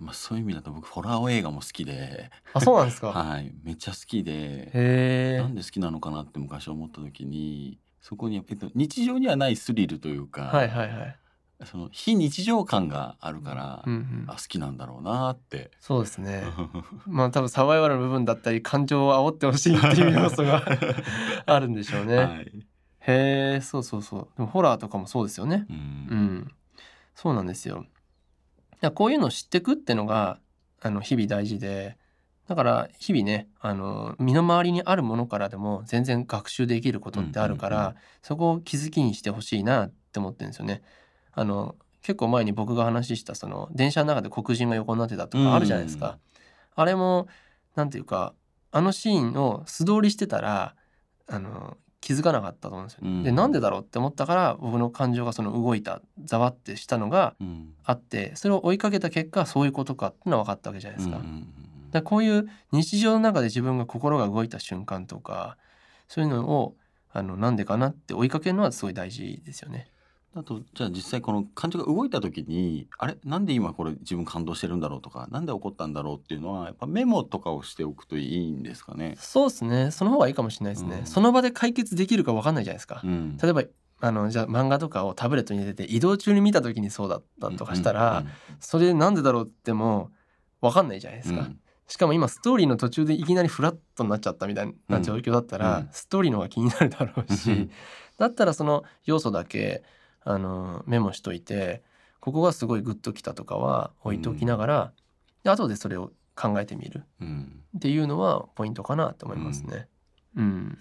[0.00, 2.30] まあそういう意味だと僕ホラー映画も好きで。
[2.52, 3.08] あそうなんですか？
[3.12, 3.52] はい。
[3.62, 5.38] めっちゃ好きで。
[5.40, 11.16] なんで好きなのかなって昔思った時にそこに、えっと、日常にはないスリルというか、はいはいはい。
[11.64, 15.70] その非日常感があるから、うんうんあ好きなんだろうなって。
[15.80, 16.44] そうですね。
[17.06, 20.64] まあ多分サバイバルの部分だったり感情を煽ってほしいっていう要素が
[21.46, 22.16] あるんでしょうね。
[22.16, 22.66] はい
[23.02, 24.28] へえそうそうそう。
[24.36, 25.66] でもホラーとかもそうですよね。
[25.68, 26.54] ううんん。
[27.14, 27.86] そうなんですよ。
[28.94, 30.38] こういうのを知っていくってのが
[30.80, 31.98] あの日々大事で
[32.48, 40.82] だから日々ねあの身の回りにあるものからでも全然学習できることってあるから、そこを気づきにしてほしいなって思ってるんですよね。
[41.32, 46.18] あの結構前に僕が話したその電車の中で黒人が横になってたとかあるじゃないですか。
[46.74, 47.28] あれも
[47.74, 48.34] なんていうか
[48.72, 50.74] あのシーンを素通りしてたら
[51.26, 53.10] あの気づかなかったと思うんですよね。
[53.10, 61.18] うんでなんでだろうって思ったから僕の感情がその動いたざわってしたのがうんあってそれを追いかけた結果そういうことかってのは分かったわけじゃないですか。
[61.18, 61.46] うん
[61.90, 65.56] だこういう日常の中で自分が心が動いた瞬間とか
[66.06, 66.76] そういうのを
[67.12, 69.90] あのなんでかなって追いかけるのはすごい大事ですよね。
[70.32, 73.16] あとじゃあ実際この感情が動いた時にあれ？
[73.24, 79.16] なんで今これ自分感動してるんだろうとかなんで起こったんだろうっていうのはやっぱメモとかをしておくといいんですかね。
[79.18, 79.90] そうですね。
[79.90, 80.98] その方がいいかもしれないですね。
[81.00, 81.06] うん。
[81.06, 83.00] その場で解決できるか分かんないじゃないですか。
[83.02, 83.36] うん。
[83.38, 83.64] 例えば
[84.02, 88.24] あのじゃあ漫画とかをタブレットに入れてて移動中に見た時にそうだったとかしたら、
[88.60, 90.10] それなんでだろうっても
[90.60, 91.48] 分かんないじゃないですか。
[91.88, 95.88] しかも今ストーリーの途中でいきなりフラットになっちゃったみたいな状況だったら、うん。
[95.90, 97.70] ストーリーの方が気になるだろうし、うん。
[98.16, 99.82] だったらその要素だけ
[100.22, 101.82] あのメモしといて
[102.20, 104.92] ここがすごいグッときたとかは置いておきながら、
[105.42, 107.04] で後でそれを考えてみる。
[107.20, 107.62] うん。
[107.76, 109.88] っていうのはポイントかなと思いますね。
[110.36, 110.78] うん、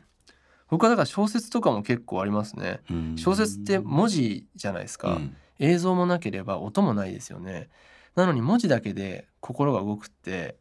[0.69, 2.81] 僕はだから小説とかも結構ありますね。
[2.91, 3.15] うん。
[3.17, 5.35] 小説って文字じゃないですか、うん。
[5.59, 7.69] 映像もなければ音もないですよね。
[8.15, 10.57] なのに文字だけで心が動くって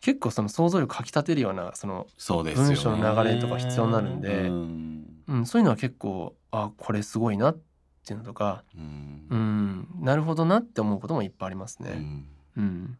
[0.00, 2.06] 結構その想像力かき立てるようなその、
[2.54, 4.48] 文章の流れとか必要になるんで。
[4.48, 5.04] うん。
[5.28, 7.67] うん、そういうのは結構あこれすごいなって
[8.12, 9.26] いうのとかうん。
[9.30, 11.92] うんなるほどなって思うこともいっぱいありますね。
[11.92, 12.26] うん。
[12.56, 12.98] うん、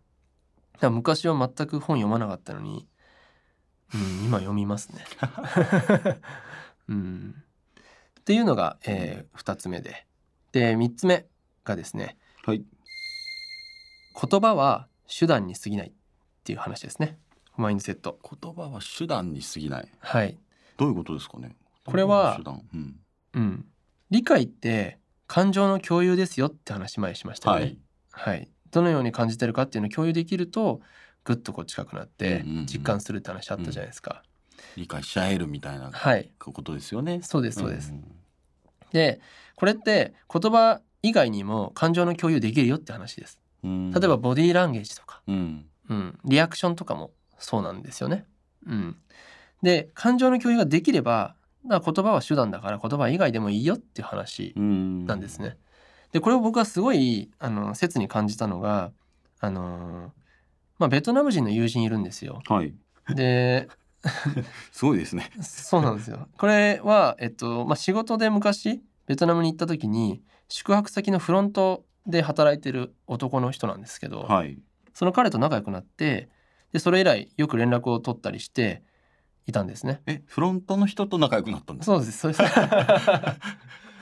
[0.75, 2.87] だから昔は全く本読まなかったのに、
[3.94, 5.05] うん、今読みますね。
[6.88, 7.35] うん、
[8.21, 10.07] っていうのが、え2つ目で。
[10.53, 11.27] で3つ目
[11.64, 12.64] がですねはい。
[14.21, 15.92] 言葉は手段に過ぎないっ
[16.44, 17.18] ていう話ですね。
[17.57, 18.18] マインドセット。
[18.23, 19.88] 言葉は手段に過ぎない。
[20.01, 20.38] はい、
[20.77, 21.57] どういうことですかね？
[21.85, 22.40] これは
[22.75, 23.01] うん。
[23.35, 23.66] うん、
[24.11, 24.97] 理解って
[25.29, 27.62] 感情の共有ですよって話前にしましたよね。
[27.62, 27.79] はい
[28.11, 30.81] はい、どのように感じてるかっていうのを共有できると
[31.23, 34.25] ぐっとこう近くなってうんうんうん実感するって話あったじゃないですか。
[34.77, 37.21] 理解し合えるみたいなはいことですよね。
[37.23, 37.93] そうですそうです。
[37.93, 38.03] ん
[38.91, 39.21] で
[39.55, 43.38] これって言葉以外にも感情の共有できるよって話です。
[43.62, 48.25] うん例えば、ボディーランゲージとか、うんうん、リアクションとかもそうなんですよね。
[48.67, 48.97] うん、
[49.62, 51.35] で感情の共有ができれば
[51.66, 55.57] だから言葉は手段だから言葉以外でもいいよっていう話うんなんですね。
[56.12, 58.92] でこれを僕はすごいあの切に感じたのが
[59.40, 60.12] あの
[60.79, 62.40] まあベトナム人の友人いるんですよ。
[62.47, 62.75] はい。
[63.14, 63.68] で
[64.73, 65.31] すごいですね。
[65.42, 66.29] そうなんですよ。
[66.38, 74.59] これは、えっとまあ、仕事で昔ベトナムに行った時に宿泊先のフロントで働いてる男の人なんですけど、はい。
[74.94, 76.29] その彼と仲良くなって
[76.73, 78.83] でそれ以来よく連絡を取ったりして
[79.48, 80.00] いたんですね。
[80.06, 81.96] え、フロントの人と仲良くなったんですか？
[81.96, 82.42] そうですそうです。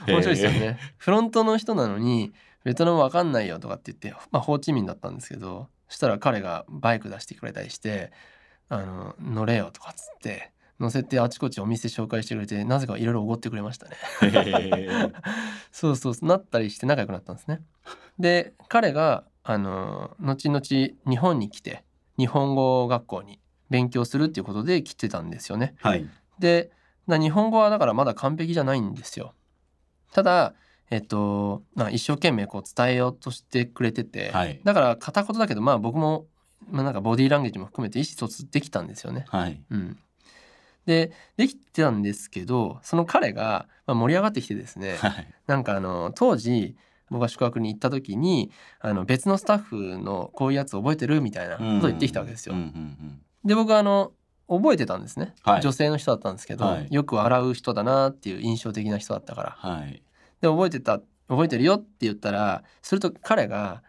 [0.07, 0.77] 面白いですよね。
[0.97, 2.33] フロントの人なのに
[2.63, 8.11] ベトナムわかんないよとかって言って、まあ、ホーチミンだったんですけどそしたら彼がバイク出してくれたりして
[8.69, 13.95] 「あの乗れよ」とかっつって乗せてあちこちお店紹介してくれてなぜかいろいろおごってくれましたね。
[15.71, 17.61] そうそうなったりして仲良くなったんですね。
[18.19, 21.83] で彼があの後々日本に来て
[22.17, 25.75] 日本語学校に勉強するっていうことで来てたんですよね。
[25.81, 26.07] はい。
[26.39, 26.71] で
[27.07, 29.33] な日本語はだからまだ完璧じゃないんですよ。
[30.11, 30.53] ただ
[30.89, 36.27] えっとまあ一生懸命こう伝えようとしてくれてて、はいだから片言だけどまあ僕も、
[36.69, 39.25] まあ、なんかボディーランゲージも含めて意思疎通できたんですよね。
[39.27, 39.61] はい。
[39.69, 39.97] うん、
[40.85, 45.27] でできてたんですけどその彼が、まあ、盛り上がってきてですねはい。
[45.47, 46.75] なんかあの当時
[47.09, 51.21] 僕が宿泊に行った時にあの別のスタッフのこういうやつ覚えてる？
[51.21, 52.55] みたいなことを言ってきたわけですよ。
[52.55, 54.11] うんうんうんで僕はあの
[54.47, 60.03] 覚えてたんですね、はい女性の人だったんですけど、はいよく笑う人だなっていう印象的な人だったからはい。
[60.41, 63.83] で覚えてた覚えてるよって言ったらすると彼が、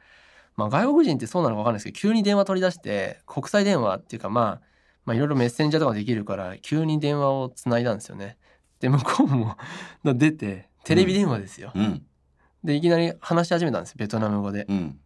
[0.56, 4.68] まあ、外国人ってそうなのか分かんないですけど急に電話取り出して国際電話っていうかまあ
[5.04, 8.36] まあいろいろメッセンジャーとかできるから急に電話をつないだんですよね。
[8.80, 9.56] で向こうも
[10.04, 11.72] 出てテレビ電話ですよ。
[11.74, 12.04] うん。
[12.64, 14.66] でいきなり話し始めたんですよベトナム語で。
[14.68, 14.98] うん。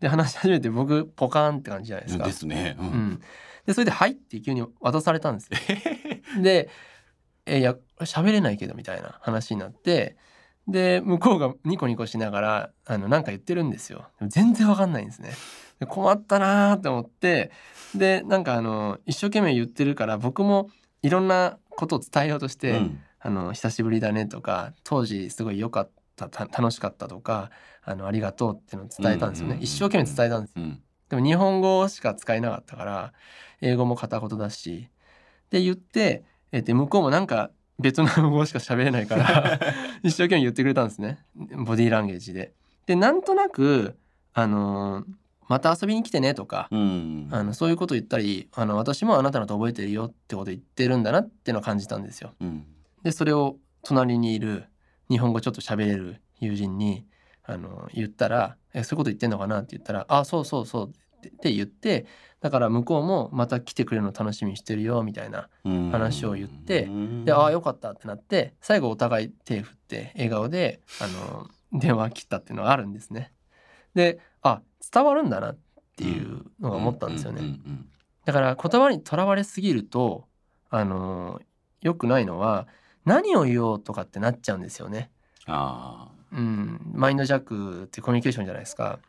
[0.00, 2.24] で話し始めて僕ポカーンって感じじゃないですか。
[2.24, 2.76] ですね。
[2.78, 2.82] う。
[2.82, 3.20] うんん、
[3.66, 6.42] でそれで「はい」って急に渡されたんですよ。
[6.42, 6.68] で
[7.46, 10.16] 「えいや喋れないけど」みたいな話になって
[10.68, 14.08] で向こうがニコニコしながらあのなんか言ってるんですよ。
[14.22, 15.32] 全然わかんないんですね。
[15.80, 17.50] で困ったなーって思って
[17.94, 20.70] でなんかあの一生懸命言ってるから僕も
[21.02, 27.50] いろんなことを伝えようとして「うんあの久しぶりだね」とか「当時すごい良かったた楽しかった」とか
[27.84, 29.58] あの「ありがとう」っていうのを伝えたんですよね。
[29.60, 30.82] 一生懸命伝えたんですようん。
[31.08, 33.12] でも日本語しか使えなかったから
[33.62, 34.88] 英語も片言だし
[35.50, 39.58] で言って、えーで向こうもなんかベトナム語しか喋れないから
[40.04, 42.52] 一生懸命言ってくれたんですねボディーランゲージで。
[42.86, 43.96] でなんとなく、
[44.34, 45.04] あのー
[45.48, 47.28] また遊びに来てね」とか、うん。
[47.30, 52.32] あのそういうこと言ったりあの私もあなたのこと覚えてるよってこと言ってるんだなっていうのを感じたんですよ。
[52.40, 52.64] うん。
[53.02, 54.64] でそれを隣にいる
[55.10, 57.04] 日本語ちょっと喋れる友人に
[57.44, 60.98] あの言ったら「えそういうこと言ってんのかな?」って言ったら「あそうそうそう」って
[61.28, 62.06] って言って
[62.40, 73.32] だから向こうもまた来てくれるの楽しみにしてるよみたいなうん話を言ってうんで「ああよかった」ってなって最後お互い手振って笑顔であの電話切ったっていうのがあるんですね。
[73.94, 75.58] であ伝わるんだなっ
[75.96, 77.42] ていうのが思ったんですよね。
[78.24, 80.26] だから言葉にとらわれすぎると
[80.70, 81.40] あの
[81.80, 82.66] 良くないのは
[83.04, 85.10] 何を言おうとかってなっちゃうんですよね。
[85.46, 89.00] あうん、マインドジャックってコミュニケーションじゃないですか。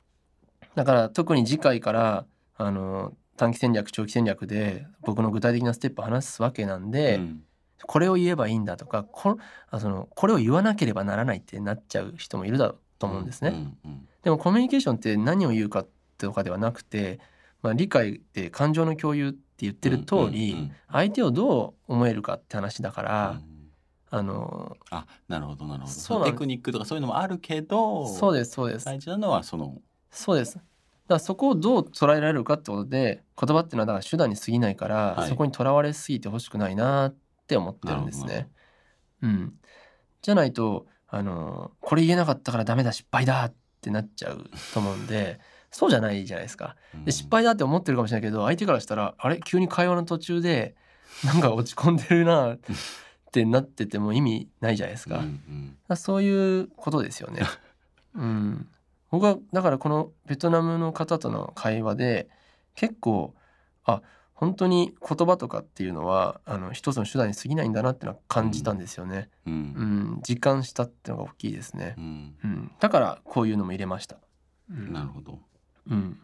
[0.75, 2.25] だから特に次回から
[2.57, 6.91] あの短期戦略長期戦略で僕の具体的なステップを話すわけなんあ。
[6.91, 7.43] で、うん。
[7.85, 9.37] これを言えばいいんだとかこ
[9.69, 13.49] あそのこれを言わなければならないってなっちゃう人もいるだろうと思うんですね。
[13.49, 15.85] うんうんでもコミュニケーションって何を言うか
[16.17, 17.19] とかではなくて、
[17.61, 20.71] まあ、理解って感情の共有って言ってる通り、うんうんうん。
[20.89, 23.53] 相手をどう思えるかって話だから、うん
[24.15, 26.23] あのあなるほどなるほど。
[26.25, 28.85] テクニックとかそういうのもあるけどそうですそうです。
[28.85, 29.81] 大事なのはその
[30.13, 30.65] そうですだか
[31.07, 37.15] らそこをどう捉えられるかってことで言葉っていうのはだから手段に過ぎないから、はいそこにとらわれすぎてほしくないなっ
[37.47, 38.49] て思ってるんですなるね。
[39.23, 39.53] うん、
[40.21, 45.39] じゃないとあのこれ言えなかったからダメだ失敗だってなっちゃうと思うんで
[45.71, 46.75] そうじゃないじゃないですか。
[47.03, 49.39] で失敗だって思ってるかもしれないけど相手からしたらあれ？
[49.43, 50.75] 急に会話の途中で
[51.25, 52.59] なんか落ち込んでるなっ
[53.31, 55.17] てなってても意味ないじゃないですか。
[55.17, 57.41] うんうんだからそういうことですよね。
[58.15, 58.69] うん、
[59.13, 62.29] 僕はだからこのベトナムの方との会話で
[62.73, 63.35] 結構
[63.85, 64.01] あ
[64.33, 69.29] 本当に言葉とかっていうのはあの一つの手段に過ぎないんだなってのは感じたんですよね。
[69.45, 69.57] ううん
[70.15, 71.93] ん、実感したってのが大きいですね。
[71.95, 72.01] う。
[72.01, 72.35] ん。
[72.43, 74.17] うん、だからこういうのも入れました。
[74.71, 74.91] うん。
[74.91, 75.37] なるほど。
[75.91, 76.19] うん、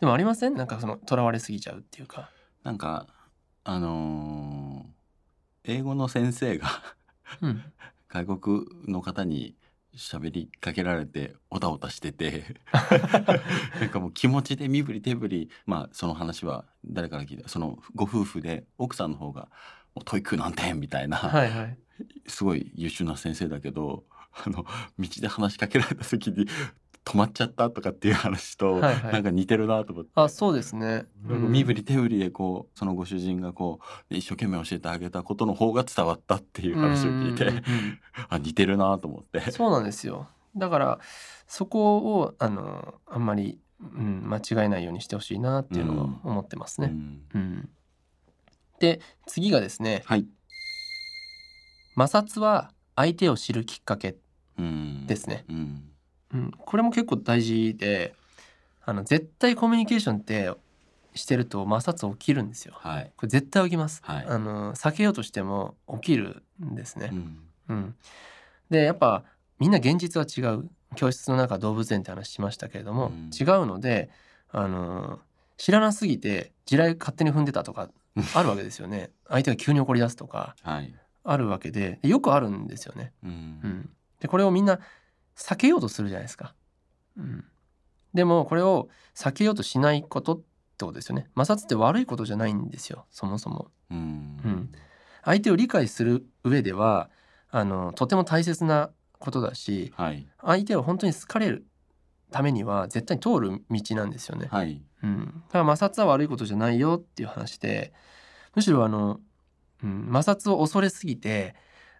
[0.00, 0.54] でもありません？
[0.54, 2.28] なんかその囚われすぎちゃうっていうか。
[2.64, 3.06] なんか
[3.62, 4.88] あのー
[5.68, 6.66] 英語の先生が
[7.40, 7.62] うん。
[8.10, 9.54] 外国の方に
[9.96, 12.56] 喋りかけられておたおたしてて。
[13.80, 17.48] なんかもう気持ちで身振り手振りまあその話は誰から聞いた？
[17.48, 19.48] そのご夫婦で奥さんの方が
[19.94, 21.78] もう TOEIC 何点みたいな、はいはい。
[22.26, 24.04] すごい優秀な先生だけど
[24.44, 24.66] あの
[24.98, 26.46] 道で話しかけられた時に
[27.06, 29.12] 止まっちゃったとかっていう話と、はいはい。
[29.12, 30.10] なんか似てるなと思って。
[30.16, 33.78] あそうですね、なんか身振り手振りでこうそのご主人がこ
[34.10, 37.62] う一生懸命教えてあげたことの方が伝わったっていう話を聞いて、
[38.28, 39.40] あ似てるなと思って。
[39.52, 40.26] そうなんですよ。
[40.56, 40.98] だから
[41.46, 46.88] そこをあのあんまり、うん、間違えないようにしてほしいなっていうのは思ってますね。
[46.88, 47.22] うん。
[47.34, 47.68] うん。
[48.80, 50.02] で次がですね。
[50.06, 50.26] はい、
[51.96, 54.16] 摩擦は相手を知るきっかけ、
[54.58, 55.44] うんですね。
[55.48, 55.92] うん
[56.34, 58.14] うん、これも結構大事で
[58.84, 60.50] あの絶対コミュニケーションって
[61.14, 62.74] してると摩擦起きるんですよ。
[62.76, 64.00] はい、これ絶対起きます。
[64.04, 64.26] はい。
[64.26, 67.10] あの避けようとしても起きるんですね。
[67.12, 67.14] う。
[67.14, 67.38] ん。
[67.68, 67.94] うん、
[68.70, 69.24] でやっぱ
[69.58, 70.68] みんな現実は違う。
[70.94, 73.30] 教室の中動物園って話しましたけれども、うん。
[73.32, 74.08] 違うので
[74.50, 75.18] あの
[75.56, 77.90] 知らなすぎて地雷勝手に踏んでたとか
[78.34, 79.10] あるわけですよね。
[79.28, 83.12] 相手が急に怒り出すとかはい、あるわけででよくあるんですよね。
[83.24, 83.30] うん。
[83.30, 83.34] う
[83.68, 84.78] ん、でこれをみんな
[85.36, 86.54] 避けようとするじゃないですか。
[87.16, 87.44] うん、
[88.14, 90.44] でもこれを避けようとしないことって
[90.84, 91.28] ことですよね。
[91.36, 93.70] 摩擦って悪いことじゃないんですよそもそも。
[93.90, 94.72] うんうん
[95.24, 97.10] 相手を理解する上では
[97.50, 101.66] あのとても大切なことだしはい相手を本当に好かれる
[102.30, 104.48] ためには絶対に通る道なんですよね。
[104.50, 107.92] はいうん、だから摩擦は悪いことじゃないよっていう話で
[108.54, 109.20] むしろあの、
[109.82, 111.54] うん、摩擦を恐れすぎて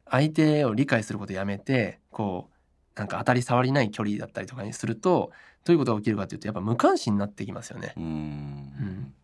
[0.08, 2.55] 相手を理解することやめてこう
[2.96, 5.30] なんか当たり障りない距離だったりとかにすると
[5.64, 7.92] どういうことが起きるかというとやっぱ無関心になってきますよね。
[7.96, 8.04] うん。
[8.04, 9.14] うん。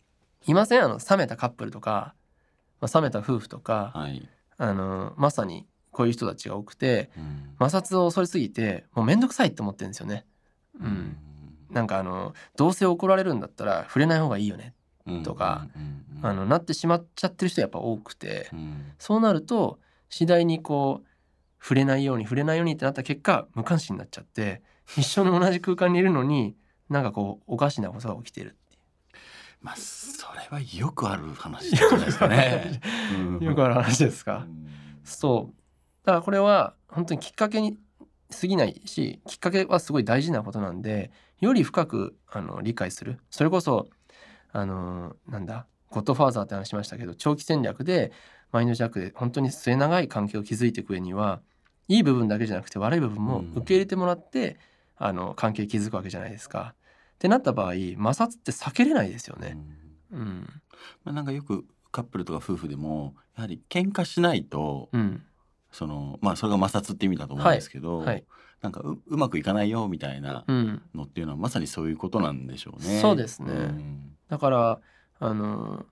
[0.47, 2.15] いませんあの冷めたカップルとか、
[2.81, 7.55] まあ、冷めた夫婦とか、はい、あのまさにこういう人たちが多くてうん。
[7.59, 10.27] 摩擦を恐れすぎてもうめんどくさいって思ってるんですよね。
[10.81, 11.17] うん、
[11.71, 14.75] なんかあのどうせ怒られるんだったら触れない方がいいよね、
[15.07, 16.27] うんとか、うんうん。
[16.27, 18.93] あのなってしまっちゃってる人やっぱ多くて、うん。
[18.99, 21.07] そうなると次第にこう
[21.63, 24.63] 触れないように触れないようにってなった結果無関心になっちゃって
[24.97, 26.57] 一緒に同じ空間にいるのに
[26.89, 28.79] なんかこうおかしなことが起きてるってい
[29.61, 32.81] まあそれはよくある話じゃないですかね。
[33.41, 34.47] う よくある話ですか？
[35.05, 35.57] そう
[36.05, 37.79] だからこれは本当にきっかけに
[38.41, 41.11] 過ぎないしきっかけはすごい大事なことなんで
[41.41, 43.89] より深くあの理解するそれこそ
[44.53, 48.13] あのなんだゴッドファーザーって話しましたけど長期戦略で
[48.51, 51.41] マインドジャックで本当に末永い関係を築いていく上には
[51.89, 53.53] いい部分だけじゃなくて悪い部分もうん。
[53.53, 54.59] 受け入れてもらって、
[54.97, 56.75] あの関係築くわけじゃないですか。
[56.75, 59.57] ってなった場合摩擦って避けれないですよね。
[60.13, 60.19] うん。
[60.19, 60.49] うん、
[61.05, 65.23] まあ、なんかよくカップルとか夫婦でもやはり喧嘩しないと、うん、
[65.71, 68.25] そのまあそれが摩擦って意味だと思うんですけど、はい、
[68.61, 73.01] なんかううまくいかないよみたいなうん、のっていうのはまさにそういうことなんでしょうね。
[73.01, 73.53] そうですね。
[73.53, 74.17] ん。
[74.29, 74.81] だから
[75.21, 75.85] あの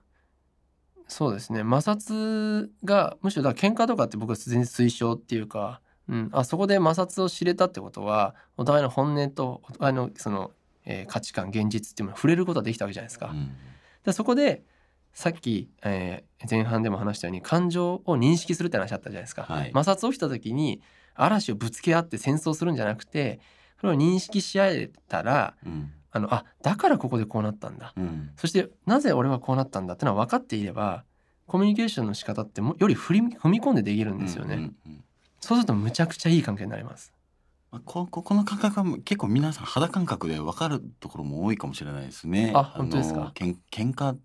[1.11, 1.59] そうですね。
[1.59, 10.51] 摩擦がむしろだから喧嘩とかって僕は全然推奨っていうか、うん、あそこで摩擦を知れたってことはお互いの本音とお互いのその、
[10.85, 13.27] えー価値観現実っていうのに触れることができたわけじゃないですか。
[13.27, 13.51] うん。
[14.05, 14.63] でそこで
[15.11, 19.43] さっき、えー前半でも話したように感情を認識するって話あったじゃないですか。
[19.43, 19.73] はい。
[19.73, 20.81] 摩擦起きた時に
[21.13, 23.41] 嵐をぶつけ合って戦争するんじゃなくて
[23.81, 27.93] それを認識し合えたらうんあのあだからここでこうなったんだ。
[27.95, 28.31] うん。
[28.35, 31.03] そしてなぜ俺はこうなったんだってのは分かっていれば
[31.47, 35.03] コミュニケーションの仕方ってもより振り踏み込んでできるんですよね、うんうんうん。
[35.39, 37.13] そうするとむちゃくちゃいい関係になります。
[37.71, 42.51] まあ、こここの感覚は結構皆さん肌感覚で分かるところも多いかもしれないですね。
[42.53, 43.19] あ本当ですか？
[43.21, 44.17] のけん喧嘩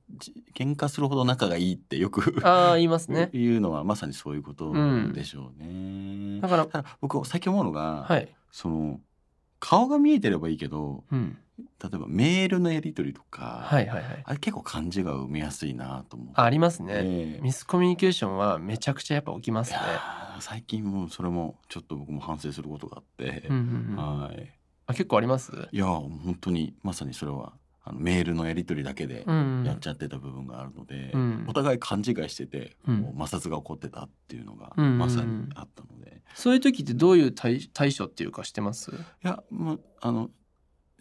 [0.53, 3.31] 喧嘩するほど仲がいいってよくああ言いますね。
[3.35, 4.73] いうのはまさにそういうこと
[5.13, 6.41] でしょうね。
[6.41, 9.01] だから僕最近思うのが、はい、その
[9.61, 14.23] 顔が見えてればいいけどうん、例えばメールのやり取りとか、はいはいはい。
[14.25, 16.29] あれ結構感じが生みやすいなと思う。
[16.35, 17.41] あありますね、ええ。
[17.43, 19.79] ミスコミュニケーションはめちゃくちゃやっぱ起きますね。
[20.41, 23.47] 最近もうそれもちょっと僕も反省することがあって。
[23.49, 24.21] う、んうんうん。
[24.23, 24.53] はい。
[24.87, 25.53] あ結構あります？
[25.73, 27.55] いや本当にまさにそれは
[27.85, 29.65] あのメールのやり取りだけでうんうん。
[29.65, 31.45] やっちゃってた部分があるので、うん。
[31.49, 33.15] お互い勘違いしてて、うん。
[33.19, 34.99] 摩擦が起こってたっていうのがうんうんうん。
[34.99, 38.91] まさにあったので、そういう時ってどういう対対処っていうかしてます？
[38.91, 40.31] いやもうあの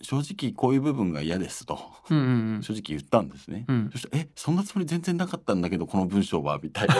[0.01, 1.79] 正直こういう部分が嫌ですと。
[2.09, 2.63] うんうんうん。
[2.63, 3.65] 正直言ったんですね。
[3.67, 3.89] うん。
[3.91, 6.95] そしたら「えそんなつもり全然なかったんだけどこの文章は」みたいな。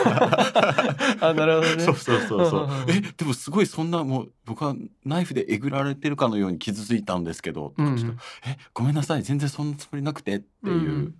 [1.28, 1.82] あなるほどね。
[1.82, 2.64] そうそうそうそう。
[2.64, 4.74] うんうんうんえでもすごいそんなもう僕は
[5.04, 7.96] ナイフでえぐられてるかのように傷ついたんですけど、うんうん。
[7.96, 9.22] とかちょっとえごめんなさい。
[9.22, 11.14] 全然そんなつもりなくてっていう、うん。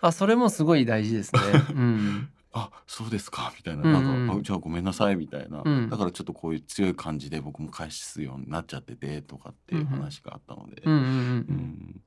[0.00, 1.40] あそれもすごい大事ですね。
[1.74, 2.28] うん
[2.58, 4.26] あそうですかみたいな,、うんうん。
[4.26, 5.90] なんじゃあごめんなさいみたいな、うん。
[5.90, 12.00] だからちょっとこういう強い感じで僕も返すようになっちゃっててとかっていう話があったので、うん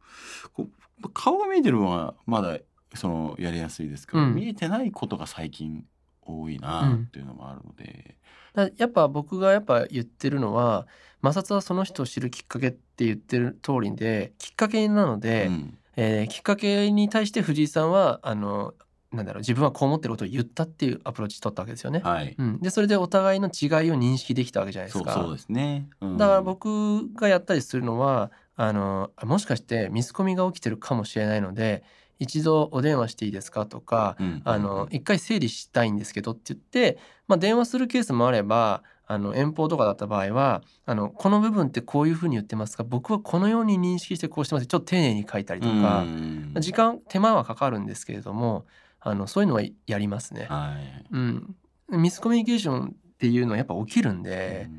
[1.14, 2.58] 顔が見えてるのはまだ
[2.96, 4.34] そのやりやすいですけど、うん。
[4.34, 5.86] 見えてないことが最近
[6.24, 8.16] 多いなっていうのもあるので、
[8.56, 10.88] だやっぱ僕がやっぱ言ってるのは
[11.24, 15.78] 摩擦はその人を知るきっかけって言ってる通りできっかけなので、うん。
[15.96, 18.74] えーきっかけに対して藤井さんはあの
[19.12, 22.02] なんだろう自分はこう思ってることを言ったっていうアプローチ取ったわけですよね。
[22.04, 25.14] はい、うん、でそれでお互いの違いを認識できたわけじゃないですか。
[25.14, 26.18] そうですね、うん。
[26.18, 31.84] だから僕がやったりするのはあのあもしかしてミスコミが起きてるかもしれないので
[32.20, 46.54] 一度お電話していいですかとかうんあの一回整理したいんですけどって言って、まあ、電話するケースもあればあの遠方とかだった場合はあのこの部分ってこういうふうに言ってますが僕はこのように認識してこうしてますちょっと丁寧に書いたりとか、うん。
[46.60, 48.66] 時間手間はかかるんですけれども
[49.02, 50.46] あのそういうのはやりますね。
[50.50, 51.56] はい、うん、
[51.90, 54.70] ミスコミュニケーションっていうのはやっぱ起きるんで、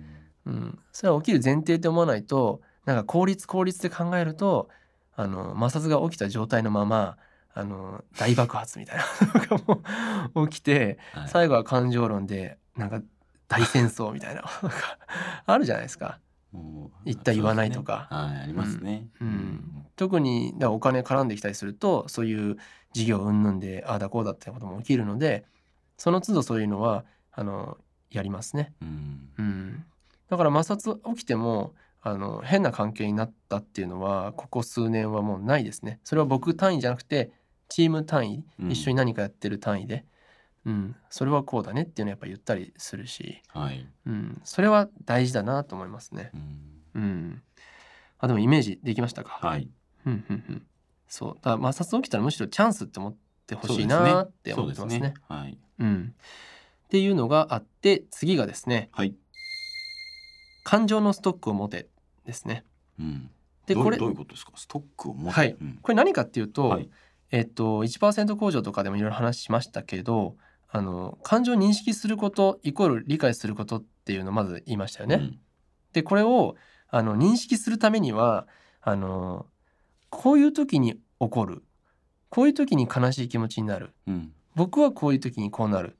[0.47, 4.68] うん、それは起きる前提って思わないとなんか効率効率で考えると
[5.14, 7.16] あの摩擦が起きた状態のまま
[7.53, 9.05] あの大爆発みたいな
[9.51, 9.83] のが
[10.35, 11.29] もう起きてはい。
[11.29, 13.03] 最後は感情論でなんか
[13.49, 14.99] 大戦争みたいな なんか
[15.47, 16.21] あるじゃないですか。
[17.05, 18.09] 言った言わないとか。
[18.11, 18.16] ね。
[18.16, 19.86] はいありますね、うん。
[19.96, 22.57] 特にだお金絡んできたりするとそういう
[22.92, 25.44] 事業云々でああだこうだってことも起きるので
[25.96, 27.78] その都度そういうのはあの
[28.11, 28.72] やりますね。
[28.82, 29.28] うん。
[29.38, 29.84] うん、
[30.28, 36.01] だから摩擦起きてもあの変な関係になったっていうのはここ数年はもうないですね。
[36.03, 37.30] それは僕単位じゃなくて
[37.68, 38.70] チーム単位うん。
[38.72, 40.05] 一緒に何かやってる単位で、
[40.66, 40.96] うん。
[41.08, 46.30] それはこうだねっていうのをやっぱ言ったりするし、はい、うん、それは大事だなと思いますね。
[46.34, 47.02] うん。
[47.02, 47.42] うん、
[48.18, 49.38] あでもイメージできましたか？
[49.40, 49.70] はい。
[50.06, 50.66] うんうんうん、
[51.08, 51.34] そう。
[51.36, 54.98] だから摩擦起きたらむしろチャンスって思ってほしいなって思ってますね。
[54.98, 55.58] そうですはい。
[55.78, 56.14] うん、
[56.84, 58.90] っていうのがあって次がですね。
[58.92, 59.14] はい、
[60.64, 61.88] 感情のストックを持て
[62.26, 62.64] ですね。
[62.98, 63.30] うん、
[63.66, 64.52] でこれどういうことですか？
[64.56, 65.40] ストックを持って。
[65.40, 65.56] はい。
[65.58, 65.78] うん。
[65.80, 66.90] これ何かっていうと、はい。
[67.30, 70.36] えっと1%工場とかでもいろいろ話しましたけど
[70.73, 75.16] あの感情を認識することイコール理解することっていうのをまず言いましたよね。
[75.16, 75.39] うん。
[75.93, 76.57] でこれを
[76.89, 78.47] あの認識するためには
[78.81, 79.47] あの
[80.11, 81.62] こういう時に起こる。
[82.29, 83.93] こういう時に悲しい気持ちになる。
[84.07, 84.33] うん。
[84.55, 85.97] 僕はこういう時にこうなる。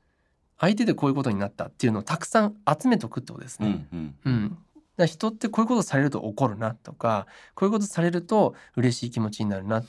[0.59, 3.71] 相手でこういうことになったっていうのをたくさん集めとくってことですうね。
[3.71, 3.89] ん
[4.25, 4.59] うん。
[4.99, 9.83] うん、人ってこういうことされると怒るなとかこういうことされると嬉しい気持ちになるな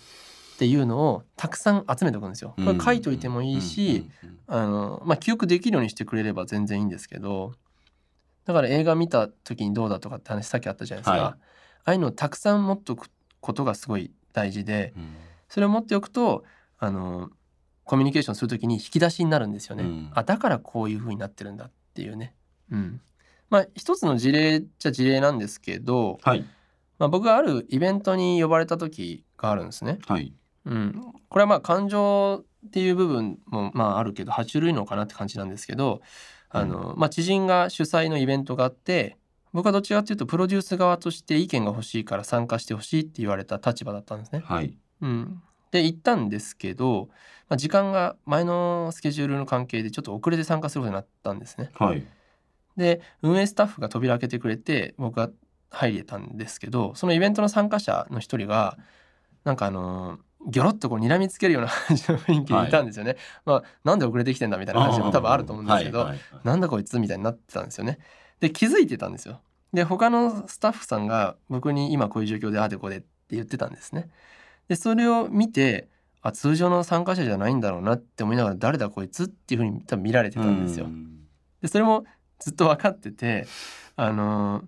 [0.61, 2.53] っていうのをたくさん集めておくんですよ。
[2.55, 4.07] これ書いといてもいいし、
[4.45, 7.53] あのまあ、記憶できるようにしてくれれば全然いいんですけど
[8.45, 11.21] だから映画見た時にどうだとかって話さっきあったじゃないですか、はい。
[11.21, 11.37] あ
[11.85, 13.09] あいうのをたくさん持っておく
[13.39, 15.15] ことがすごい大事でうん。
[15.49, 16.43] それを持っておくと
[16.77, 17.31] あの
[17.83, 19.83] コミュニケーションする時に引き出しになるんですよね。
[19.83, 20.11] うん。
[20.13, 22.35] あだからこういう風になってるんだっていうね。
[22.71, 23.01] うん、
[23.49, 26.45] まあ一つの事例っちゃ事例なんですけど、はい。
[26.99, 29.97] まあ、僕があるイベントに呼ばれた時があるんですね。
[30.05, 30.35] はい
[30.65, 36.01] うん、これはまあ感情っていう部分もまああるけど爬虫類のかなって感じなんですけど
[36.49, 39.17] あの、まあ、知人が主催のイベントがあって
[39.53, 44.41] 僕はどっちかっていうとプロデュース側として意見が欲しいから参加してほしいって言われた立場だったんですね。
[44.45, 44.77] はい。
[45.01, 45.41] うん、
[45.71, 47.09] で行ったんですけど、
[47.49, 51.71] まあ、時間が前のスケジュールの関係でちょっと遅れて参加することになったんですね。
[51.73, 52.05] はい。
[52.77, 55.29] で運営スタッフが扉開けてくれて僕が
[55.69, 58.77] 入れたんですけどそのイベントの参加者の一人が
[59.43, 63.17] なんかあのギョロッとこう睨みつけるような感じの雰囲気でいたんですよね。
[63.45, 67.99] まあなんで遅れてきてんだみたいな話も多分あると思うんですけど、はいはいはいなんだこいつみたいになってたんですよね。
[68.39, 69.41] で気づいてたんですよ。
[69.73, 74.09] で他のスタッフさんが僕に今こういう状況でああでこうでって言ってたんですね。
[74.67, 75.89] でそれを見て
[76.21, 80.89] あ通常の参加者じゃないんだろうなって思いながら誰だこいつっていうふうに多分見られてたんですよう。
[80.89, 81.27] ん
[81.61, 82.05] でそれも
[82.39, 83.45] ずっと分かってて、
[83.95, 84.63] あのー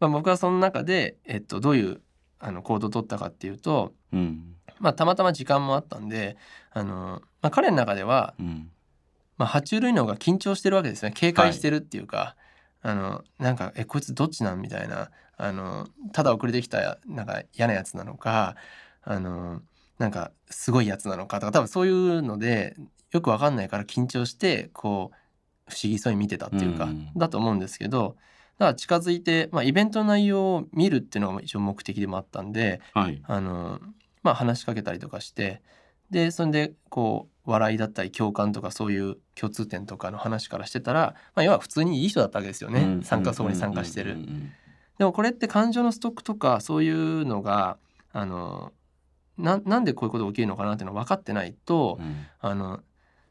[0.00, 2.00] まあ、僕はその中で、えっと、どういう
[2.38, 6.36] あの行動を取ったかっていうと、うんまあ、たまたま時間もあったんで、
[6.72, 8.70] あのーまあ、彼の中では、うん
[9.36, 12.36] まあ、爬虫類の方が緊張してるわけですね警戒してるっていうか、
[12.82, 18.56] あのなんか「えこいつどっちなん?」みたいなあのただ遅れてきたなんか嫌なやつなのか
[19.02, 19.62] あの
[19.98, 22.76] なんかすごいやつなのかとか多分そういうので
[23.12, 28.16] よくわかんないから緊張してこう不思議そうに見てたっていうか、うんだと思うんですけど
[28.60, 33.20] から近づいて、まあ、イベントの内容を見るっていうのが一応目的でもあったんではい。
[33.24, 33.80] あの、
[34.22, 35.62] まあ、話しかけたりとかして
[36.10, 44.12] でそれでこう笑いだったり共感とかそういう共通点とかの話からしてたら、まあ、要は普通にいい人だったわけですよね、うん参加そこに参加してる。
[44.12, 44.52] うんうん
[44.98, 47.78] でもこれって感情のストックとかそういうのが
[48.12, 48.70] あの
[49.38, 52.06] ななんでこういうことが起きるのかなっていうのが分かってないと、うん。
[52.06, 52.80] うんあの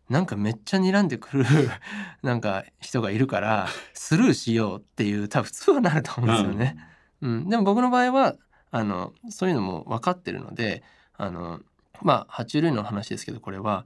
[0.10, 1.46] なんかめっちゃ睨んでくる
[2.24, 6.78] なんか人がいるからスルーしようっていう多分普通はなると思うんですよね。
[7.22, 8.36] うん、でも僕の場合は
[8.72, 10.84] あのそういうのも分かってるので
[11.17, 11.59] あの
[12.01, 13.86] まあ爬虫類の話ですけどこれは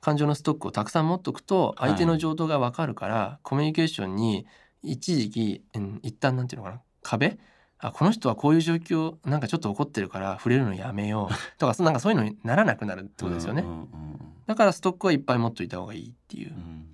[0.00, 1.90] 感情のストックをたくさん持っとくとはい。
[1.90, 4.46] 相手の情動が分かるから、コミュニケーションに
[4.82, 7.38] 一時期、うん、一旦なんていうのかな壁？
[7.80, 13.62] あこの人はこういう状況なんかちょっと怒ってるから触れるのやめよう とかそなんかそういうのにならなくなるってことですよね。
[13.62, 14.08] うんうんうん
[14.48, 16.88] だからストックはいっぱい持っといた方がいいっていう、っうん。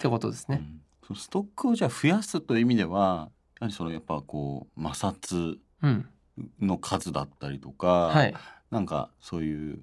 [0.00, 0.62] てことですね。
[1.10, 1.16] うん。
[1.16, 6.08] ストックをじゃあ増やすという意味ではやはりそのやっぱこう摩擦うん、
[6.60, 8.34] の数だったりとか、はい
[8.70, 9.80] なんかそういう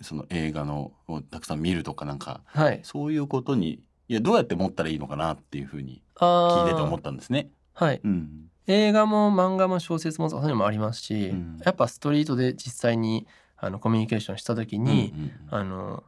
[0.00, 2.80] その映画のをたくさん見るとかなんかはい。
[2.84, 7.50] そういうことにいやどうやって持ったらいいのかなっていうふうにあ聞いてて思ーったんですね。
[7.74, 8.00] はい。
[8.02, 16.04] うん映画も漫画も小説もそういうのもありますし、うんやっぱストリートで実際にあのコミュニケーションした時に、うんうんあの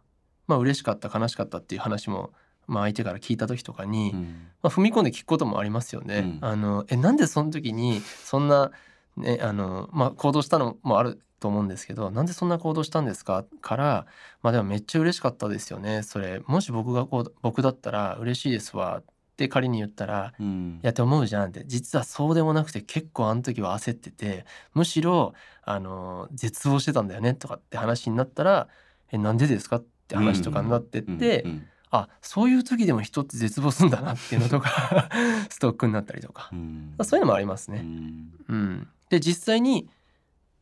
[0.46, 2.32] まあ嬉しかった悲しかったっていう話も、
[2.66, 4.20] まあ、相手から聞いた時とかに、うん
[4.62, 6.38] まあ、踏み込んで聞くこともありますよね。
[6.40, 8.72] うんあのえなんでその時にそんな、
[9.20, 13.44] ねあのまあ、行動したのもあると思うんですけどなんでそんな行動したんですか？
[13.62, 14.06] から、
[14.42, 16.02] まあ、でもめっちゃ嬉しかったですよね。
[16.02, 19.04] それもし僕がこう僕だったら嬉しいですわっ
[19.36, 20.80] て仮に言ったらうん。
[20.82, 21.64] いやって思うじゃんって。
[21.66, 24.44] 実はそうでもなくて結構あの時は焦ってて
[24.74, 28.68] むしろあの絶望してたんだよねとかって話になったら
[29.12, 35.08] えなんでですかって話とかになってって、うんあそういう時でも人って絶望するんだなっていうのとか
[35.50, 36.48] ストックになったりとか。
[36.52, 36.94] う、ん。
[36.96, 37.80] まあ、そういうのもありますね。
[37.80, 38.30] うん。
[38.48, 39.88] うん、で実際に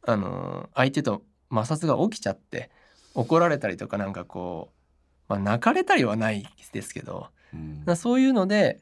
[0.03, 2.71] あの相手と摩擦が起きちゃって
[3.15, 7.85] 怒られたりとかなんかこう、まあ、泣かれたりはないですけどうん。
[7.85, 8.81] なそういうので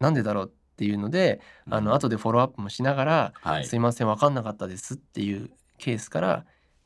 [0.00, 3.66] なんでだろうっていうのであの後でフォローアップもしながらはい。
[3.66, 6.44] すいません分かんなかったですっていうケースから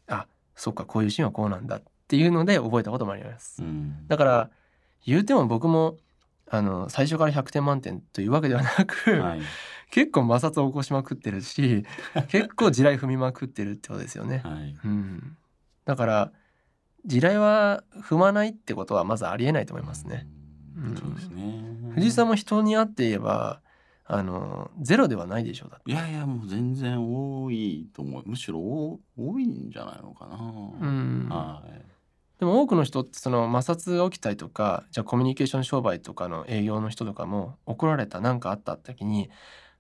[0.09, 0.27] あ
[0.57, 3.63] そっかこういうシーンはこうなんだっていうので覚えたこともあります。
[3.63, 3.67] う。
[3.67, 4.07] ん。
[4.09, 4.51] だから
[5.05, 5.97] 言うても僕も
[6.49, 9.41] あの最初から100点満点というわけではなく、はい
[9.93, 11.85] 結構摩擦を起こしまくってるし
[12.29, 14.39] 結構地雷踏みまくってるってことですよね。
[14.39, 14.75] はい。
[14.85, 15.37] うん、
[15.85, 16.33] だから
[17.05, 20.27] 地雷は踏まないってことはまずありえないと思いますね。
[20.77, 20.85] うん。
[20.91, 20.97] うん。
[20.97, 21.93] そうですね。
[21.95, 23.61] 藤井さんも人に会って言えば
[24.07, 25.93] あのゼロではないでしょうだって。
[25.93, 28.23] いやいやもう全然多いと思う。
[28.27, 31.29] むしろ多多いんじゃないのかな、うん。
[31.29, 31.83] はい。
[32.39, 39.29] でも多くの人ってその摩擦が起きたりとかじゃあコミュニケーション商売とかの営業の人とかも怒られた何かあった時に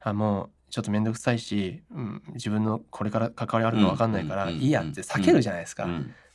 [0.04, 5.86] あもうちょっと面倒くさいし、うん、自分のこれから関わりあるの分かんないからうんいいやって避けるじゃないですか。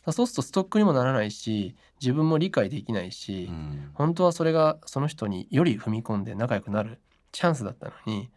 [0.09, 3.91] そうするとストックにもならないし自分も理解できないし、うん。
[3.93, 7.01] 本当はそれがその人により踏み込んで仲良くなる
[7.33, 8.29] チャンスだったのに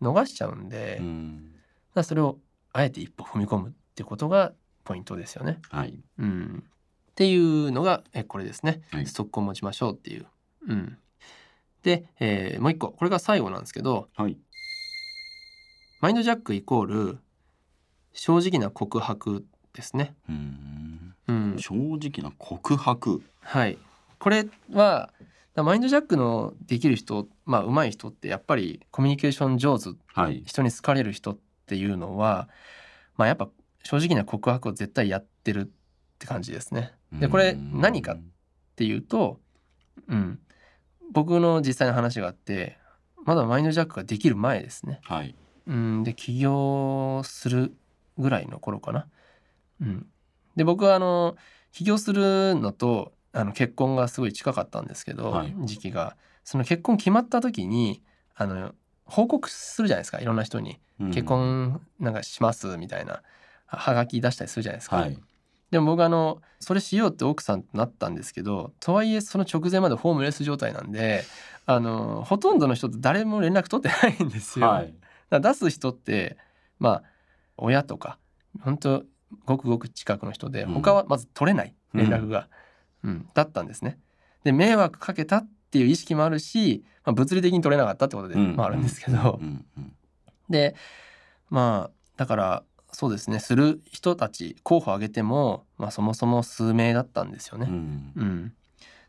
[0.00, 1.52] 逃しちゃうんで、だかうん
[1.94, 2.38] らそれを
[2.72, 4.52] あえて一歩踏み込むってことが
[4.84, 5.58] ポイントですよね。
[5.70, 5.94] はい。
[6.18, 6.64] うん、
[7.10, 9.06] っていうのがえこれですね、はい。
[9.06, 10.26] ストックを持ちましょうっていう。
[10.68, 10.96] うん、
[11.82, 12.92] で、えーもう一個。
[12.92, 14.38] これが最後なんですけどはい
[16.00, 17.18] マインドジャックイコール
[18.12, 19.44] 正直な告白
[19.74, 20.14] ですね。
[20.28, 21.14] うん。
[21.28, 23.22] うん、正直な告白。
[23.40, 23.78] はい、
[24.18, 25.10] これは
[25.54, 29.90] だマインドジャックのできる人まあ上手い人ってやっぱりコミュニケーション上手。
[30.06, 30.42] はい。
[30.46, 32.48] 人に好かれる人っていうのは
[33.16, 33.48] まあやっぱ
[33.82, 35.68] 正直な告白を絶対やってるっ
[36.18, 36.92] て感じですね。
[37.12, 38.20] でこれ何かっ
[38.76, 39.38] ていうと、
[40.08, 40.38] うん、
[41.12, 42.78] 僕の実際の話があって
[43.26, 45.00] まだマインドジャックができる前ですね。
[45.02, 45.34] はい
[45.66, 47.74] うん、で起業する
[48.18, 49.06] ぐらいの頃かな。
[49.80, 50.06] うん、
[50.56, 51.36] で僕はあの
[51.72, 55.54] 起業するのとあの結婚がすごい近かったんですけど、はい。
[55.64, 56.16] 時期が。
[56.42, 58.02] その結婚決まった時に
[58.34, 60.80] あの報告するじゃないですかいろんな人に。
[61.00, 61.10] うん。
[61.10, 63.22] 結婚なんかしますみたいな
[63.66, 64.96] ははがき出したりするじゃないですか。
[64.96, 65.18] はい。
[65.70, 71.22] でも僕あのそれしようって奥さんとなったんですけどとはいえその直前までホームレス状態なんで
[71.64, 74.66] あのほとんどの人と誰も連絡取ってないんですよ。
[74.66, 74.92] はい
[75.30, 76.36] だ出す人って
[76.78, 77.02] まあ
[77.56, 78.18] 親とか
[78.62, 79.04] 本当
[79.44, 80.74] ごくごく近くの人でうん。
[80.74, 82.48] 他はまず取れない連絡が、
[83.04, 83.98] うんだったんですね。
[84.44, 89.64] で迷惑かけたっていう意識もあるし、まあ、物理的に取れなかったってことで、あ、あるんですけど、うん。
[89.78, 89.92] うん。
[90.50, 90.74] で
[91.48, 92.62] まあだから
[92.92, 97.66] そうですねする人たち候補挙げても、まあ、そもそも数名だったんですよね。
[97.70, 98.12] うん。
[98.16, 98.52] うん。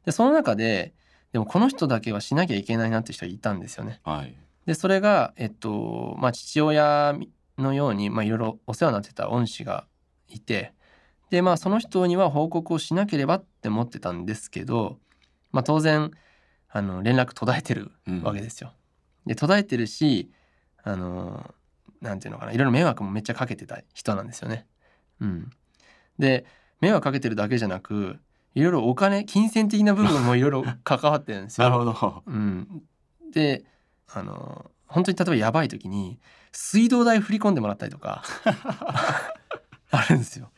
[0.05, 0.93] でその中で
[1.33, 3.99] でもこの人だけはしなきゃいけないなって人がいたんですよね。
[4.03, 4.35] はい
[4.71, 7.17] ででそれが、えっとまあ、父親
[7.57, 9.85] のように、まあ、いろいろお世話になってた恩師が
[10.29, 10.71] いて
[11.29, 14.97] でまあその人には報告をしなければって思ってたんですけど、
[15.51, 16.11] まあ、当然
[16.69, 17.91] あの連絡途絶えてる
[18.23, 18.71] わけですよ。
[19.25, 20.31] で途絶えてるし
[20.83, 21.53] あの
[21.99, 24.67] なんていうのかないろいろ迷惑もめっちゃかけてた人なんですよね。
[25.19, 25.49] うん、
[26.17, 26.45] で
[26.79, 28.19] 迷惑かけてるだけじゃなく
[28.55, 31.67] いろいろお金金銭的な部分もいろいろ関わってるんですよ。
[31.69, 32.23] なるほど。
[32.25, 32.83] うん、
[33.33, 33.65] で
[34.13, 36.19] あの本当に例えばやばい時に
[36.51, 38.23] 水道代振り込んでもらったりとか
[39.89, 40.51] あるんですよ。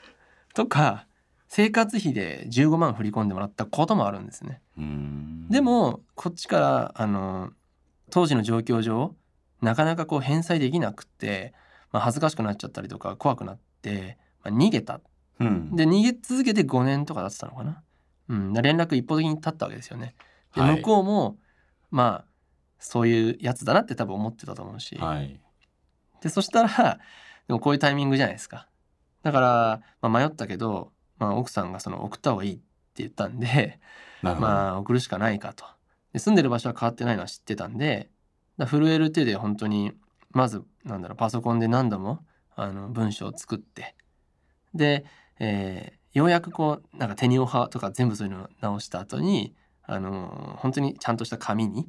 [0.53, 1.07] とか
[1.47, 4.61] 生活費で15万振り込んでもらったこともあるんですね。
[5.49, 7.51] でもこっちからあの
[8.09, 9.15] 当時の状況上
[9.61, 11.53] なかなかこう返済できなくて、
[11.91, 14.99] まあ、恥ずかしくなっちゃったりとか怖くなって、まあ、逃げた、
[15.39, 17.81] うん、で逃げ続けて5年とか経ってたのかな、
[18.29, 20.15] うん、連絡一方的に立ったわけですよね。
[20.55, 21.37] で、向こうも
[21.91, 22.32] まあ
[22.83, 25.39] そういうやつだなって多分思ってたと思うし、はい、
[26.21, 26.99] でそしたら
[27.47, 28.67] でもこういうタイミングじゃないですか。
[29.23, 32.63] だから、まあ、迷ったけど、まあ、奥さんがその送った方がいいって
[32.97, 33.79] 言ったんで
[34.21, 35.65] まあ送るしかないかと。
[36.11, 38.09] で住んでる場所は変わってないのは知ってたんで
[38.59, 39.93] 震える手で本当に
[40.31, 42.25] まずなんだろうパソコンで何度も
[42.55, 43.95] あの文章を作って
[44.73, 45.05] で、
[45.39, 49.55] えー、ようやくこうなんか手にオハとか全部そういうのを直した後に
[49.85, 51.87] あの本当にちゃんとした紙に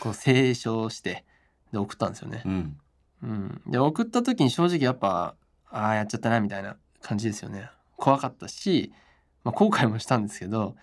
[0.00, 1.24] こう清書して
[1.72, 2.42] で送ったんですよね。
[2.44, 2.76] うん、
[3.22, 5.34] うん、で送った時に正直やっぱ
[5.70, 7.68] ああやっちゃったなみたいな感じですよね。
[7.96, 8.92] 怖かったし、
[9.44, 10.76] まあ、後悔もしたんですけど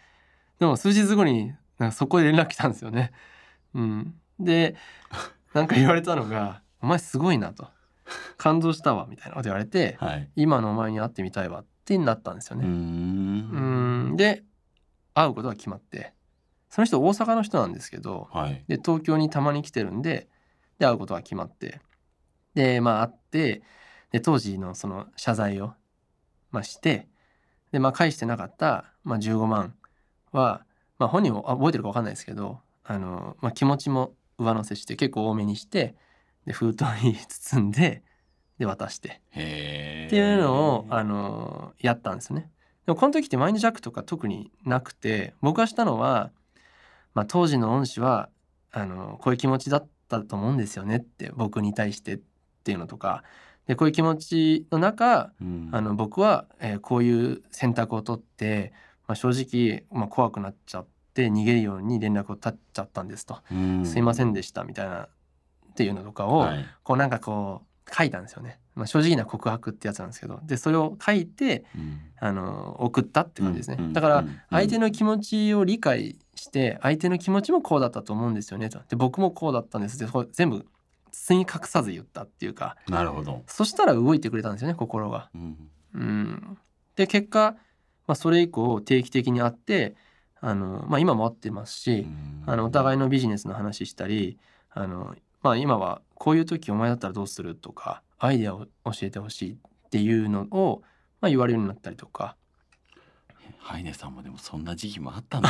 [0.60, 3.12] でも数日後になんかそこで連絡来たんですよね。
[3.74, 4.76] うん、で
[5.54, 7.68] なんか言われたのが「お前すごいな」と
[8.38, 12.66] 「感動したわ」みたいなこと言われて、はい、今のお前に会ってみたいわってなったんですよね。
[12.66, 14.16] うん。
[14.16, 14.44] で
[15.14, 16.14] 会うことが決まって
[16.72, 20.30] その人大阪の人なんですけど、はい、で東京にたまに来てるんで
[20.80, 21.82] で会うことが決まって
[22.56, 23.62] でまあ会って
[24.12, 25.74] で当時のその謝罪を、
[26.50, 27.10] まあ、して
[27.74, 29.76] で、まあ、返してなかった、まあ、15万
[30.32, 30.64] は、
[30.98, 35.96] まあ、本人も覚えてるか分かんないですけどあの、まあ、気持ちも上乗せして結構多めにして
[36.46, 38.02] で封筒に 包んで
[38.58, 39.22] で渡して。
[39.32, 42.52] っていうのをあのやったんですね。
[42.86, 46.32] でもこの時ってマインドジャックとか特になくて僕がしたのは
[47.14, 48.30] まあ、当時の恩師は
[48.72, 52.20] あのこういう気持ちだったと思うんですよねって僕に対してっ
[52.64, 53.24] ていうのとか。
[53.68, 58.74] でこういう気持ちの中、うん、あの僕は、えー、こういう選択を取って、
[59.08, 68.60] まあ、正直、まあ、怖くなっちゃって逃げるように連絡を絶っちゃったんですと、うん、すいませんでしたみたいなっていうのとかを、はい、こうなんかこう書いたんですよね。
[68.76, 70.40] まあ、正直な告白ってやつなんですけど。
[70.44, 78.80] でそれを書いて、うん、あの送ったって感じですね、だから相手の気持ちを理解して相手の気持ちもこうだったと思うんですよねと。
[78.88, 80.04] で僕もこうだったんです。
[80.04, 80.66] って全部
[81.12, 82.78] 包み隠さず言ったっていうか。
[82.88, 83.44] なるほど。
[83.48, 85.30] そしたら動いてくれたんですよね心が。
[85.36, 85.58] うん、
[85.94, 86.58] うん、
[86.96, 87.56] で結果、
[88.08, 89.96] まあ、それ以降定期的に会って
[90.40, 92.08] あの、まあ、今も会ってますし、
[92.46, 94.38] あのお互いのビジネスの話したり
[94.72, 97.56] あの、まあ、今はこういう時お前だったらどうする？
[97.56, 99.58] とかアイデアを教えてほしいっ
[99.90, 100.84] ていうのを、
[101.20, 102.36] まあ、言われるようになったりとか
[103.58, 105.48] ハイネさんもでもそんな時期もあったんで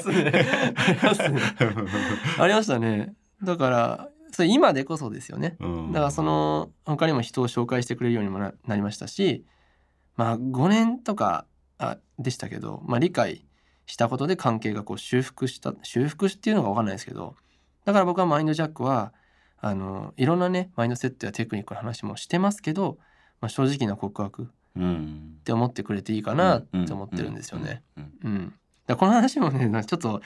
[0.00, 0.30] すね。
[2.38, 3.16] ありましたね。
[3.42, 5.56] だからそれ今でこそですよね。
[5.58, 9.44] だからその他にも人を紹介してくれるようにもなりましたし、
[10.14, 11.44] まあ5年とか
[11.78, 13.44] あでしたけど、まあ、理解
[13.86, 17.34] したことで関係がこう修復した修復っていうのが分かんないですけど
[17.84, 19.12] だから僕はマインドジャックは
[19.66, 22.98] あのいろんなねマインドセットやテクニックの話もしてますけど、
[23.40, 24.46] まあ、正直な告白っ
[25.42, 27.82] て思ってくれていいかなって思ってるんですよね。
[27.96, 28.52] うん、
[28.86, 30.20] だこの話もねちょっと、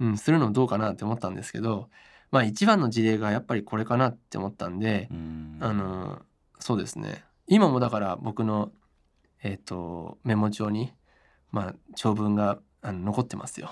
[0.00, 1.88] うん、するのどうかなって思ったんですけど、
[2.32, 5.08] まあ、一番の事例がやっぱりこれかなって思ったんで、
[5.60, 6.18] あの
[6.58, 7.22] そうですね。
[7.46, 8.72] 今もだから僕の、
[9.44, 10.92] えーと、メモ帳に、
[11.52, 13.70] まあ、長文があの残ってますよ。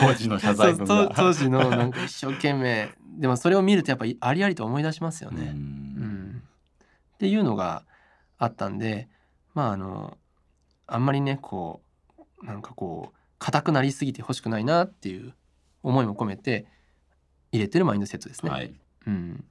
[0.00, 1.12] 当時の謝罪文が。
[1.14, 2.90] 当時のなんか一生懸命。
[3.18, 5.46] でもそれを見るとやっぱりありありと思い出しますよね。
[5.46, 6.42] うん、
[7.14, 7.84] っていうのが
[8.38, 9.08] あったんで
[9.54, 10.16] まああの
[10.86, 11.80] あんまりねこ
[12.42, 15.34] うなんかこう硬くなりすぎてほしくないなっていう
[15.82, 16.66] 思いも込めて
[17.52, 18.50] 入れてるマインドセットですね。
[18.50, 18.74] はい、
[19.06, 19.44] うん、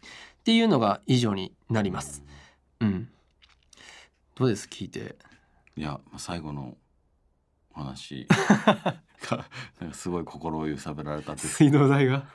[0.00, 2.24] っていうのが以上になります。
[2.80, 3.10] うん、
[4.34, 4.66] どうです？
[4.66, 5.16] 聞いて。
[5.76, 6.76] いや最後の
[7.74, 8.26] お話。
[8.26, 9.44] が
[9.80, 12.26] なんかすごい心を揺さぶられたって水道代が？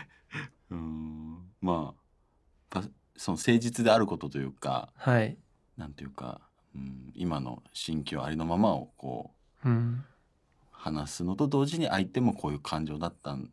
[0.70, 1.38] うん。
[1.60, 2.04] まあ
[3.16, 5.36] その誠実であることというか、はい、
[5.76, 6.40] なんていうか、
[6.74, 9.32] うん、今の心境ありのままをこ
[9.64, 10.04] う、うん、
[10.70, 13.50] 話すのと同時に相手もこういう感情だったん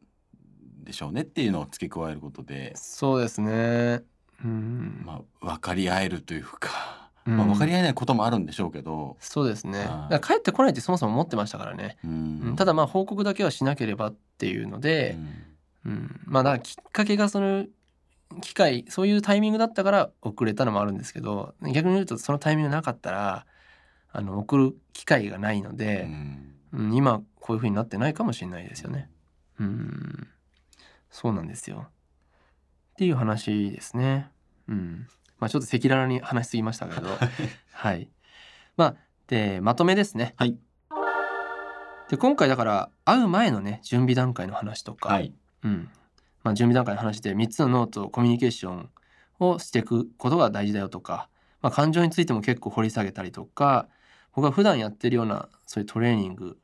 [0.84, 4.04] でしょうねっていうのを付け加えることで、そうですね。
[4.44, 6.81] うん、まあ、分かり合えるというか、うん
[7.26, 9.80] まあ、分かり合えないこともあるんでしょうけど、そうですね。
[9.86, 10.20] はい。
[10.22, 12.50] 帰ってこないってそもそも思ってましたからね、ううん。
[12.52, 15.18] ん、ただまあ報告だけはしなければっていうので、
[15.86, 16.20] うん。
[16.26, 17.66] まあだからきっかけがその
[18.42, 23.46] 機会そういうタイミングだったから遅れたのもあるんですけど逆に言うとそのタイミングなかったら
[24.14, 26.56] あの送る機会がないのうで、ん。
[26.74, 29.10] うん今こういう風になってないかもしれないですよね。
[29.60, 30.28] うん。
[31.10, 31.88] そうなんですよ。
[31.90, 34.30] っていう話ですね。
[34.70, 35.08] うん
[35.42, 37.10] まあちょっと赤裸々に話しすぎましたけど。
[37.74, 38.10] はい。
[38.78, 38.96] まあ
[39.28, 40.34] でまとめですね。
[40.38, 40.58] はい。
[42.10, 45.34] で今回だから会う前のね準備段階の話とか、はい。
[45.64, 45.90] うん。
[46.44, 48.90] まあ、準備段階の話で3つのノートコミュニケーション
[49.40, 51.28] をしていくことが大事だよとか、
[51.62, 53.90] まあ、感情についても結構掘り下げたりとか。
[54.34, 56.58] 僕が普段やってるようなそういうトレーニング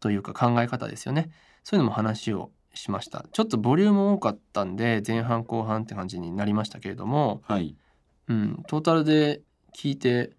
[0.00, 1.30] というか考え方ですよね。
[1.62, 3.26] そういうのも話をしました。
[3.32, 7.76] ちょっとボリューム多かったんで前半後半って感じになりましたけれども、はい
[8.28, 9.42] うん、トータルで
[9.76, 10.30] 聞いて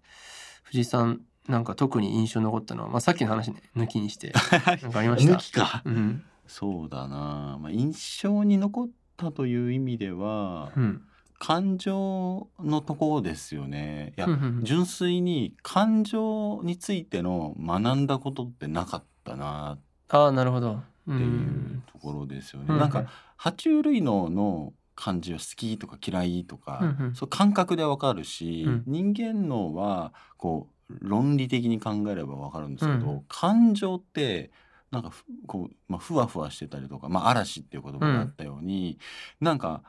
[0.64, 4.32] 藤井さんなんか特に印象に残ったのは、まあ、さっきの話、ね、抜きにして
[4.80, 5.34] なんかありました？
[5.34, 5.82] 抜きか。
[5.84, 6.24] うん。
[6.46, 11.02] そうだな、まあ、印象に残ったという意味では、うん。
[11.38, 14.14] 感情のところですよね。
[14.16, 14.64] いや、うんうんうん。
[14.64, 19.78] 純粋に感情についての学んだことってなかったな。
[20.08, 20.80] ああなるほど。
[21.06, 23.04] うっていうんところですよね、うんなんか
[23.38, 27.14] 爬虫類脳の感じは好きとか嫌いとか、うんうん。
[27.14, 28.82] そう感覚でわかるし、うん。
[28.86, 33.24] 人間脳はこう論理的に考えればわかるんですけど、うん。
[33.28, 34.50] 感情って
[34.90, 38.98] なんかふこう、まあ、ふわふわしてたりとか、まあ、嵐っていう言葉があったように、
[39.40, 39.82] なんか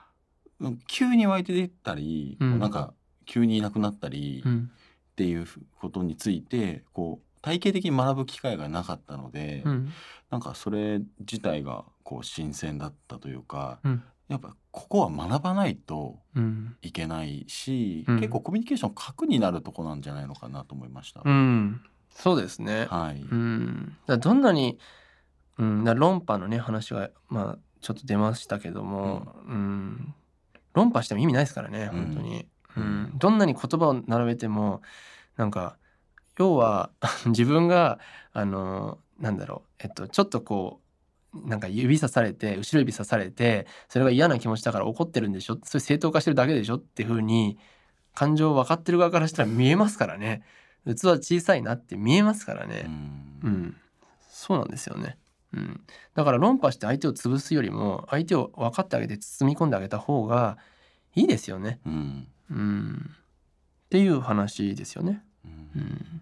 [0.59, 2.59] うん急に湧いて出たり、うん。
[2.59, 2.93] なんか
[3.25, 4.71] 急にいなくなったりっうん。
[5.15, 5.47] ていう
[5.79, 9.89] ことについてこう体系的に学ぶ機会がなかったので、うん。
[10.29, 16.75] なんかそれ自体がこう新鮮だったというか、うんやっぱここは学ばないとうん。
[16.82, 18.19] いけないし、うん。
[18.19, 21.21] 結構コミュニケーション核になるとこなんじゃないのかなと思いました。
[21.23, 21.82] うん。
[22.09, 22.88] そうですね。
[22.89, 24.80] はい、うん、だどんなに、
[25.57, 30.13] うん、だ論破のね話がまあちょっと出ましたけども、うん。
[30.73, 32.05] 論破しても意味ないですからねうん。
[32.05, 33.11] 本当に、ううんん。
[33.17, 34.82] どんなに言葉を並べても
[35.38, 35.78] なんか
[36.38, 36.91] 要は
[37.28, 37.99] 自分が
[38.34, 40.86] あのなんだろうえっとちょっとこう
[41.34, 45.59] なんか指さされて後ろ指さされてそれが嫌な気持ちだから怒ってるんでしょ？
[45.63, 46.78] それ正当化してるだけでしょ？
[46.78, 47.57] っていうふうに
[48.15, 50.43] 感情分かってる側からしたら見えますからね。
[50.86, 50.89] 器
[51.21, 52.86] 小さいなって見えますからね。
[52.88, 53.39] うん。
[53.43, 53.78] うん、
[54.30, 55.17] そうなんですよね。
[55.53, 55.82] うん、
[56.13, 60.57] だから論破して相手を潰すよりも相手を分かってあげて包み込んであげた方が
[61.15, 61.80] いいですよね。
[61.86, 62.28] うん。
[62.49, 65.23] うん、っていう話ですよね。
[65.45, 66.21] ううんん、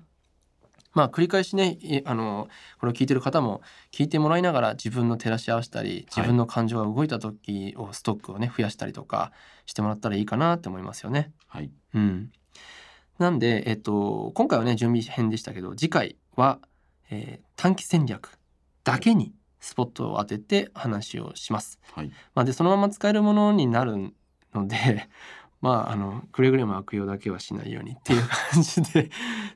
[0.96, 2.48] まあ繰り返しねいあの
[2.80, 9.32] これを聞いてる方も聞いてもらいながら自分の照らし合わせたり自分の感情が動いた時をストックをね増やしたりとか
[9.68, 11.32] してもらったらいいかなって思いますよね。
[11.48, 12.32] はいうん、
[13.20, 16.60] なんで、えっと、今回はね準備編でしたけど次回は、
[17.12, 18.38] えー短期戦略
[18.84, 21.80] だけにスポットを当てて話をします。
[21.94, 24.14] はいまあ、でそのまま使えるものになる
[24.54, 25.10] ので
[25.62, 29.10] まああのくれぐれも悪用だけはしないようにっていう感じで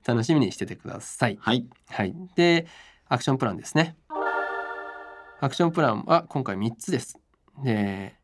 [0.05, 1.37] 楽しみにしててください。
[1.41, 2.67] はいはい、で
[3.07, 3.95] アクションプランですね。
[5.41, 7.19] アクションプランは今回3つです。
[7.63, 8.15] で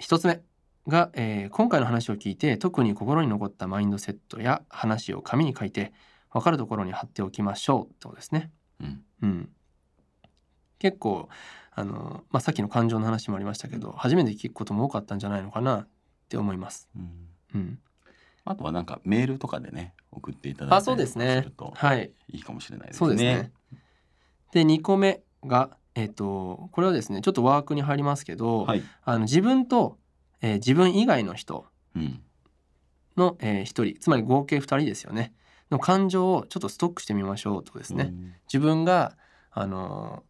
[0.00, 0.40] 1つ目
[0.86, 5.92] が、えー今回の話を聞いて特に心に残ったマインドセットや話を紙に書いて
[6.32, 8.50] 分かるところに貼っておきましょうってことですね。
[8.80, 9.48] うんうん、
[10.78, 11.28] 結構
[11.72, 15.86] あの、まあ、さっきの感情の話もありましたけど初めて聞くことも多かったんじゃないのかな
[16.24, 16.88] って思います。
[16.96, 17.78] うんうん、
[18.44, 22.98] あとはなんかメールとかでね送っていただいあそうたりするとはいいいかもしれないですね。
[22.98, 23.52] そうですね。
[24.52, 28.82] で2個目が、えっとこれはですねちょっとワークに入りますけど、はい。
[29.04, 29.98] あの自分と、
[30.40, 32.22] えー自分以外の人うん。
[33.16, 35.32] の、え1人つまり合計2人ですよね
[35.70, 38.12] の感情をちょっとストックしてみましょうとですね。
[38.52, 39.16] 自分が
[39.50, 40.24] あの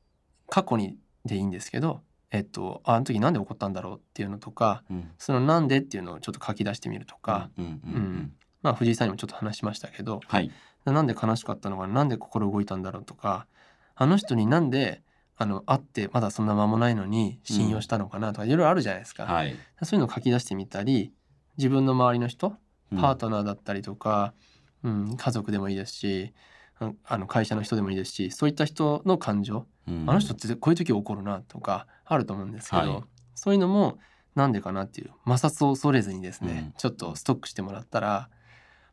[0.49, 2.03] 過去にでいいんですけど、
[2.35, 4.97] えっと、ああの時なんで怒ったんだろうっていうのとかうん。
[4.97, 5.11] うん。
[5.19, 8.33] そのなんでっていうのをちょっと書き出してみるとか、うんうんううんん。
[8.63, 10.51] まあ藤井さんにもちょっと話しましたけどはい。
[10.85, 13.47] なんで悲しかったのかなんで心動いたんだろうとか
[13.95, 15.03] あの人になんで
[15.37, 19.57] あの会ってまだそんな間もないのに信用したのかなとかいろいろあるじゃないですか、はい。
[19.83, 21.13] そういうのを書き出してみたり
[21.57, 22.57] 自分の周りの人
[22.93, 24.35] うんパートナーだったりとか、
[24.83, 26.35] うん家族でもいいですし
[26.79, 33.03] ああの会社の人でもいいですしそういった人の感情、うんあの人ってこういう時怒るなとかあると思うんですけど、はい
[33.35, 33.99] そういうのも
[34.35, 38.31] なんでかなっていう摩擦を恐れずにですね、うんちょっとストックしてもらったら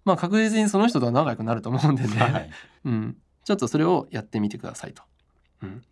[0.03, 2.49] まあ確実にその人とは仲良くなると思うんでね、はい。
[2.85, 5.03] うん、ちょっとそれをやってみてくださいと。
[5.61, 5.83] うん、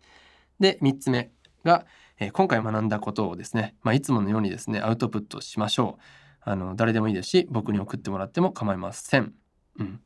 [0.58, 1.30] で3つ目
[1.64, 1.86] が、
[2.18, 6.02] えー今回学んだことをですね、まあ、いつものようにですねアウトプットしましょう
[6.42, 9.32] あの誰でもいいですし僕に送ってもらっても構いません。
[9.78, 10.00] うん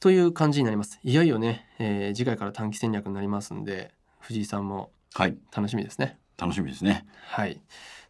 [0.00, 0.98] という感じになります。
[1.04, 6.18] いよいよね、えー次回から短期戦略になりますんで藤井さんもはい楽しみですね。
[6.38, 7.60] 楽しみですねはい。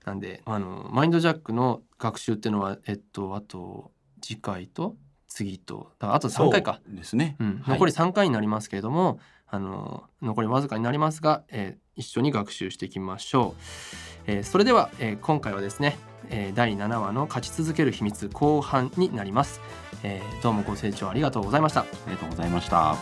[0.04, 3.90] なんであのマインドジャックの学習っていうのはえっとあと
[4.20, 4.96] 次回と
[5.28, 6.80] 次とあと3回か。
[6.88, 13.60] ですねうん、はい残り3回になりますけれども、あの残りわずかになりますが、えー一緒に学習していきましょう。
[14.26, 15.98] えーそれでは、えー今回はですね、
[16.30, 19.60] えー第7話の勝ち続ける秘密後半になります、
[20.02, 21.80] えーどうもご清聴ありがとうございました。
[21.80, 22.96] ありがとうございました